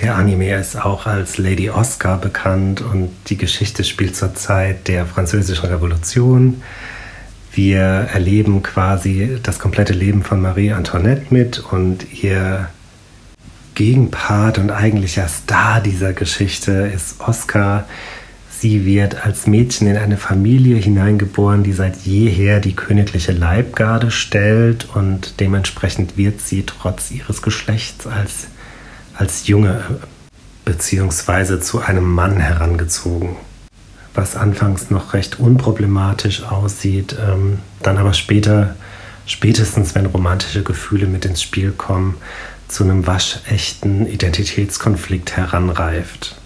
Der 0.00 0.16
Anime 0.16 0.54
ist 0.56 0.76
auch 0.76 1.06
als 1.06 1.38
Lady 1.38 1.70
Oscar 1.70 2.18
bekannt 2.18 2.82
und 2.82 3.10
die 3.28 3.38
Geschichte 3.38 3.82
spielt 3.82 4.14
zur 4.14 4.34
Zeit 4.34 4.88
der 4.88 5.06
Französischen 5.06 5.66
Revolution. 5.66 6.62
Wir 7.52 7.80
erleben 7.80 8.62
quasi 8.62 9.38
das 9.42 9.58
komplette 9.58 9.94
Leben 9.94 10.22
von 10.22 10.42
Marie 10.42 10.72
Antoinette 10.72 11.26
mit 11.30 11.60
und 11.60 12.22
ihr 12.22 12.68
Gegenpart 13.74 14.58
und 14.58 14.70
eigentlicher 14.70 15.28
Star 15.28 15.80
dieser 15.80 16.12
Geschichte 16.12 16.72
ist 16.94 17.20
Oscar, 17.20 17.86
Sie 18.58 18.86
wird 18.86 19.26
als 19.26 19.46
Mädchen 19.46 19.86
in 19.86 19.98
eine 19.98 20.16
Familie 20.16 20.76
hineingeboren, 20.76 21.62
die 21.62 21.74
seit 21.74 21.98
jeher 21.98 22.58
die 22.58 22.74
königliche 22.74 23.32
Leibgarde 23.32 24.10
stellt 24.10 24.88
und 24.94 25.40
dementsprechend 25.40 26.16
wird 26.16 26.40
sie 26.40 26.62
trotz 26.62 27.10
ihres 27.10 27.42
Geschlechts 27.42 28.06
als, 28.06 28.46
als 29.14 29.46
Junge 29.46 29.82
bzw. 30.64 31.60
zu 31.60 31.80
einem 31.80 32.10
Mann 32.10 32.38
herangezogen. 32.38 33.36
Was 34.14 34.36
anfangs 34.36 34.90
noch 34.90 35.12
recht 35.12 35.38
unproblematisch 35.38 36.42
aussieht, 36.42 37.14
ähm, 37.22 37.58
dann 37.82 37.98
aber 37.98 38.14
später, 38.14 38.74
spätestens 39.26 39.94
wenn 39.94 40.06
romantische 40.06 40.62
Gefühle 40.62 41.06
mit 41.06 41.26
ins 41.26 41.42
Spiel 41.42 41.72
kommen, 41.72 42.14
zu 42.68 42.84
einem 42.84 43.06
waschechten 43.06 44.06
Identitätskonflikt 44.06 45.36
heranreift. 45.36 46.40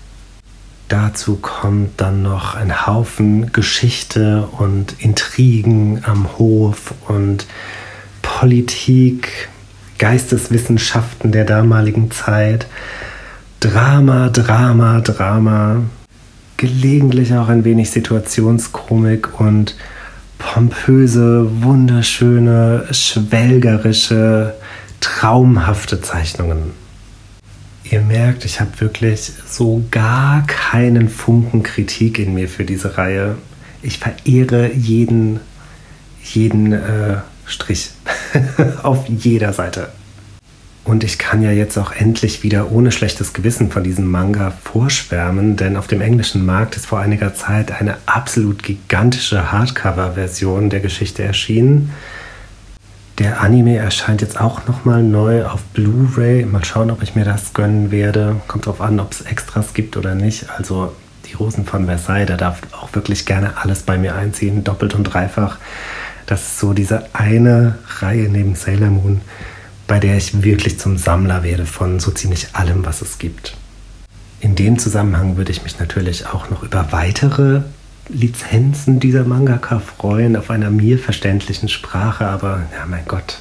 Dazu 0.91 1.37
kommt 1.37 2.01
dann 2.01 2.23
noch 2.23 2.57
ein 2.57 2.85
Haufen 2.85 3.53
Geschichte 3.53 4.49
und 4.59 4.97
Intrigen 4.99 6.03
am 6.05 6.37
Hof 6.37 6.95
und 7.07 7.47
Politik, 8.23 9.49
Geisteswissenschaften 9.99 11.31
der 11.31 11.45
damaligen 11.45 12.11
Zeit, 12.11 12.67
Drama, 13.61 14.31
Drama, 14.31 15.01
Drama, 15.01 15.83
gelegentlich 16.57 17.35
auch 17.35 17.49
ein 17.49 17.63
wenig 17.63 17.93
Situationskomik 17.93 19.39
und 19.39 19.77
pompöse, 20.39 21.63
wunderschöne, 21.63 22.89
schwelgerische, 22.91 24.55
traumhafte 24.99 26.01
Zeichnungen. 26.01 26.80
Ihr 27.91 28.03
merkt, 28.03 28.45
ich 28.45 28.61
habe 28.61 28.81
wirklich 28.81 29.33
so 29.49 29.83
gar 29.91 30.47
keinen 30.47 31.09
Funken 31.09 31.65
Kritik 31.65 32.21
in 32.21 32.35
mir 32.35 32.49
für 32.49 32.65
diese 32.65 32.97
Reihe. 32.97 33.37
Ich 33.83 33.99
verehre 33.99 34.73
jeden, 34.73 35.41
jeden 36.23 36.73
äh, 36.73 37.17
Strich 37.47 37.91
auf 38.85 39.09
jeder 39.09 39.53
Seite. 39.53 39.89
Und 40.85 41.03
ich 41.03 41.19
kann 41.19 41.43
ja 41.43 41.51
jetzt 41.51 41.77
auch 41.79 41.91
endlich 41.91 42.45
wieder 42.45 42.71
ohne 42.71 42.93
schlechtes 42.93 43.33
Gewissen 43.33 43.73
von 43.73 43.83
diesem 43.83 44.09
Manga 44.09 44.53
vorschwärmen, 44.63 45.57
denn 45.57 45.77
auf 45.77 45.89
dem 45.89 46.01
englischen 46.01 46.47
Markt 46.47 46.77
ist 46.77 46.87
vor 46.87 47.01
einiger 47.01 47.35
Zeit 47.35 47.73
eine 47.73 47.97
absolut 48.07 48.63
gigantische 48.63 49.51
Hardcover-Version 49.51 50.71
der 50.71 50.81
Geschichte 50.81 51.25
erschienen. 51.25 51.91
Der 53.21 53.43
Anime 53.43 53.77
erscheint 53.77 54.23
jetzt 54.23 54.41
auch 54.41 54.67
nochmal 54.67 55.03
neu 55.03 55.45
auf 55.45 55.63
Blu-ray. 55.75 56.47
Mal 56.47 56.65
schauen, 56.65 56.91
ob 56.91 57.03
ich 57.03 57.15
mir 57.15 57.27
das 57.27 57.53
gönnen 57.53 57.91
werde. 57.91 58.41
Kommt 58.49 58.65
drauf 58.65 58.81
an, 58.81 58.99
ob 58.99 59.13
es 59.13 59.21
Extras 59.21 59.75
gibt 59.75 59.99
oder 59.99 60.15
nicht. 60.15 60.49
Also 60.49 60.95
die 61.27 61.35
Rosen 61.35 61.67
von 61.67 61.85
Versailles, 61.85 62.27
da 62.27 62.39
darf 62.39 62.63
auch 62.73 62.95
wirklich 62.95 63.27
gerne 63.27 63.59
alles 63.59 63.83
bei 63.83 63.99
mir 63.99 64.15
einziehen, 64.15 64.65
doppelt 64.65 64.95
und 64.95 65.05
dreifach. 65.05 65.59
Das 66.25 66.41
ist 66.41 66.59
so 66.61 66.73
diese 66.73 67.15
eine 67.15 67.77
Reihe 67.99 68.31
neben 68.31 68.55
Sailor 68.55 68.89
Moon, 68.89 69.21
bei 69.87 69.99
der 69.99 70.17
ich 70.17 70.43
wirklich 70.43 70.79
zum 70.79 70.97
Sammler 70.97 71.43
werde 71.43 71.67
von 71.67 72.01
so 72.01 72.13
ziemlich 72.13 72.55
allem, 72.55 72.87
was 72.87 73.03
es 73.03 73.19
gibt. 73.19 73.55
In 74.41 74.55
dem 74.55 74.79
Zusammenhang 74.79 75.37
würde 75.37 75.53
ich 75.53 75.63
mich 75.63 75.79
natürlich 75.79 76.27
auch 76.27 76.49
noch 76.49 76.63
über 76.63 76.91
weitere 76.91 77.61
Lizenzen 78.13 79.01
dieser 79.01 79.25
Mangaka 79.25 79.79
freuen 79.79 80.37
auf 80.37 80.51
einer 80.51 80.71
mir 80.71 80.99
verständlichen 80.99 81.69
Sprache, 81.69 82.27
aber 82.27 82.63
ja, 82.77 82.87
mein 82.87 83.05
Gott. 83.07 83.41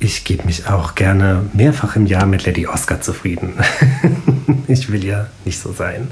Ich 0.00 0.24
gebe 0.24 0.44
mich 0.44 0.66
auch 0.66 0.96
gerne 0.96 1.46
mehrfach 1.52 1.94
im 1.94 2.06
Jahr 2.06 2.26
mit 2.26 2.44
Lady 2.44 2.66
Oscar 2.66 3.00
zufrieden. 3.00 3.54
ich 4.68 4.90
will 4.90 5.04
ja 5.04 5.28
nicht 5.44 5.60
so 5.60 5.72
sein. 5.72 6.10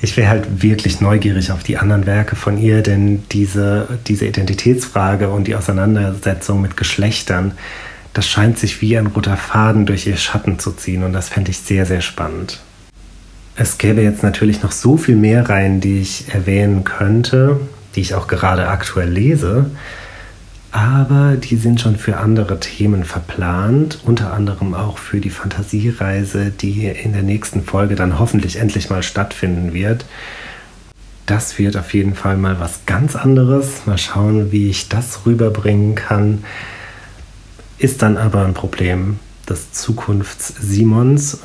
Ich 0.00 0.16
wäre 0.16 0.28
halt 0.28 0.62
wirklich 0.62 1.00
neugierig 1.00 1.50
auf 1.50 1.64
die 1.64 1.76
anderen 1.76 2.06
Werke 2.06 2.36
von 2.36 2.56
ihr, 2.56 2.82
denn 2.82 3.24
diese, 3.32 3.98
diese 4.06 4.26
Identitätsfrage 4.26 5.30
und 5.30 5.48
die 5.48 5.56
Auseinandersetzung 5.56 6.60
mit 6.60 6.76
Geschlechtern, 6.76 7.52
das 8.14 8.28
scheint 8.28 8.58
sich 8.58 8.80
wie 8.80 8.96
ein 8.96 9.08
roter 9.08 9.36
Faden 9.36 9.86
durch 9.86 10.06
ihr 10.06 10.16
Schatten 10.16 10.60
zu 10.60 10.72
ziehen 10.72 11.02
und 11.02 11.12
das 11.12 11.28
fände 11.28 11.50
ich 11.50 11.58
sehr, 11.58 11.86
sehr 11.86 12.00
spannend. 12.00 12.60
Es 13.60 13.76
gäbe 13.76 14.02
jetzt 14.02 14.22
natürlich 14.22 14.62
noch 14.62 14.70
so 14.70 14.96
viel 14.96 15.16
mehr 15.16 15.48
Reihen, 15.48 15.80
die 15.80 15.98
ich 15.98 16.32
erwähnen 16.32 16.84
könnte, 16.84 17.58
die 17.96 18.00
ich 18.00 18.14
auch 18.14 18.28
gerade 18.28 18.68
aktuell 18.68 19.10
lese, 19.10 19.66
aber 20.70 21.34
die 21.34 21.56
sind 21.56 21.80
schon 21.80 21.96
für 21.96 22.18
andere 22.18 22.60
Themen 22.60 23.02
verplant, 23.02 23.98
unter 24.04 24.32
anderem 24.32 24.74
auch 24.74 24.98
für 24.98 25.18
die 25.18 25.30
Fantasiereise, 25.30 26.50
die 26.52 26.86
in 26.86 27.12
der 27.14 27.24
nächsten 27.24 27.64
Folge 27.64 27.96
dann 27.96 28.20
hoffentlich 28.20 28.56
endlich 28.56 28.90
mal 28.90 29.02
stattfinden 29.02 29.74
wird. 29.74 30.04
Das 31.26 31.58
wird 31.58 31.76
auf 31.76 31.92
jeden 31.94 32.14
Fall 32.14 32.36
mal 32.36 32.60
was 32.60 32.86
ganz 32.86 33.16
anderes. 33.16 33.86
Mal 33.86 33.98
schauen, 33.98 34.52
wie 34.52 34.70
ich 34.70 34.88
das 34.88 35.26
rüberbringen 35.26 35.96
kann. 35.96 36.44
Ist 37.78 38.02
dann 38.02 38.18
aber 38.18 38.44
ein 38.44 38.54
Problem 38.54 39.18
des 39.48 39.72
Zukunfts-Simons 39.72 41.38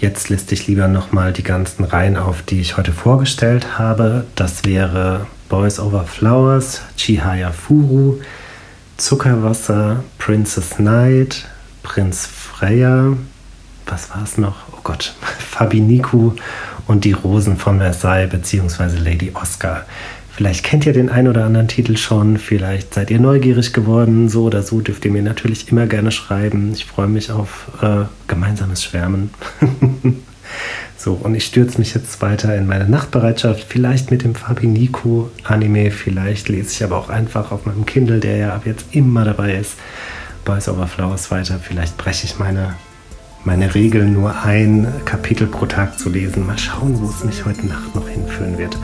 Jetzt 0.00 0.30
liste 0.30 0.54
ich 0.54 0.66
lieber 0.66 0.88
nochmal 0.88 1.34
die 1.34 1.42
ganzen 1.42 1.84
Reihen 1.84 2.16
auf, 2.16 2.40
die 2.40 2.58
ich 2.58 2.78
heute 2.78 2.90
vorgestellt 2.90 3.78
habe. 3.78 4.24
Das 4.34 4.64
wäre 4.64 5.26
Boys 5.50 5.78
Over 5.78 6.04
Flowers, 6.04 6.80
Chihaya 6.96 7.52
Furu, 7.52 8.18
Zuckerwasser, 8.96 10.02
Princess 10.16 10.76
Knight, 10.76 11.46
Prinz 11.82 12.24
Freya, 12.24 13.14
was 13.84 14.08
war 14.08 14.22
es 14.22 14.38
noch? 14.38 14.56
Oh 14.72 14.80
Gott, 14.82 15.12
Fabiniku 15.38 16.32
und 16.86 17.04
die 17.04 17.12
Rosen 17.12 17.58
von 17.58 17.78
Versailles 17.78 18.30
bzw. 18.30 18.96
Lady 18.96 19.32
Oscar. 19.34 19.84
Vielleicht 20.32 20.64
kennt 20.64 20.86
ihr 20.86 20.92
den 20.92 21.10
ein 21.10 21.28
oder 21.28 21.44
anderen 21.44 21.68
Titel 21.68 21.96
schon, 21.96 22.38
vielleicht 22.38 22.94
seid 22.94 23.10
ihr 23.10 23.20
neugierig 23.20 23.72
geworden. 23.72 24.28
So 24.28 24.44
oder 24.44 24.62
so 24.62 24.80
dürft 24.80 25.04
ihr 25.04 25.10
mir 25.10 25.22
natürlich 25.22 25.70
immer 25.70 25.86
gerne 25.86 26.12
schreiben. 26.12 26.72
Ich 26.72 26.86
freue 26.86 27.08
mich 27.08 27.30
auf 27.30 27.70
äh, 27.82 28.04
gemeinsames 28.26 28.82
Schwärmen. 28.82 29.30
so, 30.96 31.12
und 31.14 31.34
ich 31.34 31.44
stürze 31.44 31.78
mich 31.78 31.94
jetzt 31.94 32.22
weiter 32.22 32.56
in 32.56 32.66
meine 32.66 32.88
Nachtbereitschaft. 32.88 33.66
Vielleicht 33.68 34.10
mit 34.10 34.22
dem 34.22 34.34
Fabi 34.34 34.66
Nico 34.66 35.30
Anime, 35.44 35.90
vielleicht 35.90 36.48
lese 36.48 36.70
ich 36.72 36.84
aber 36.84 36.96
auch 36.96 37.10
einfach 37.10 37.52
auf 37.52 37.66
meinem 37.66 37.84
Kindle, 37.84 38.20
der 38.20 38.36
ja 38.36 38.54
ab 38.54 38.62
jetzt 38.64 38.86
immer 38.92 39.24
dabei 39.24 39.54
ist, 39.54 39.74
Boys 40.44 40.68
Over 40.68 40.86
Flowers 40.86 41.30
weiter. 41.30 41.60
Vielleicht 41.62 41.98
breche 41.98 42.24
ich 42.24 42.38
meine 42.38 42.74
meine 43.44 43.74
Regel, 43.74 44.04
nur 44.04 44.42
ein 44.42 44.86
Kapitel 45.06 45.46
pro 45.46 45.66
Tag 45.66 45.98
zu 45.98 46.10
lesen. 46.10 46.46
Mal 46.46 46.58
schauen, 46.58 47.00
wo 47.00 47.08
es 47.08 47.24
mich 47.24 47.44
heute 47.44 47.66
Nacht 47.66 47.94
noch 47.94 48.06
hinführen 48.08 48.58
wird. 48.58 48.76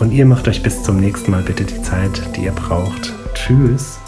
Und 0.00 0.12
ihr 0.12 0.26
macht 0.26 0.46
euch 0.46 0.62
bis 0.62 0.82
zum 0.82 1.00
nächsten 1.00 1.30
Mal 1.30 1.42
bitte 1.42 1.64
die 1.64 1.82
Zeit, 1.82 2.22
die 2.36 2.44
ihr 2.44 2.52
braucht. 2.52 3.12
Tschüss. 3.34 3.98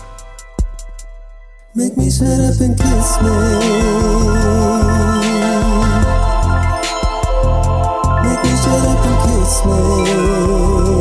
Make 1.75 1.97
me 1.97 2.11
shut 2.11 2.27
up 2.27 2.61
and 2.61 2.77
kiss 2.77 3.21
me. 3.23 3.31
Make 8.23 8.43
me 8.45 8.57
shut 8.57 8.87
up 8.87 9.05
and 9.07 9.19
kiss 9.25 9.65
me. 9.65 11.00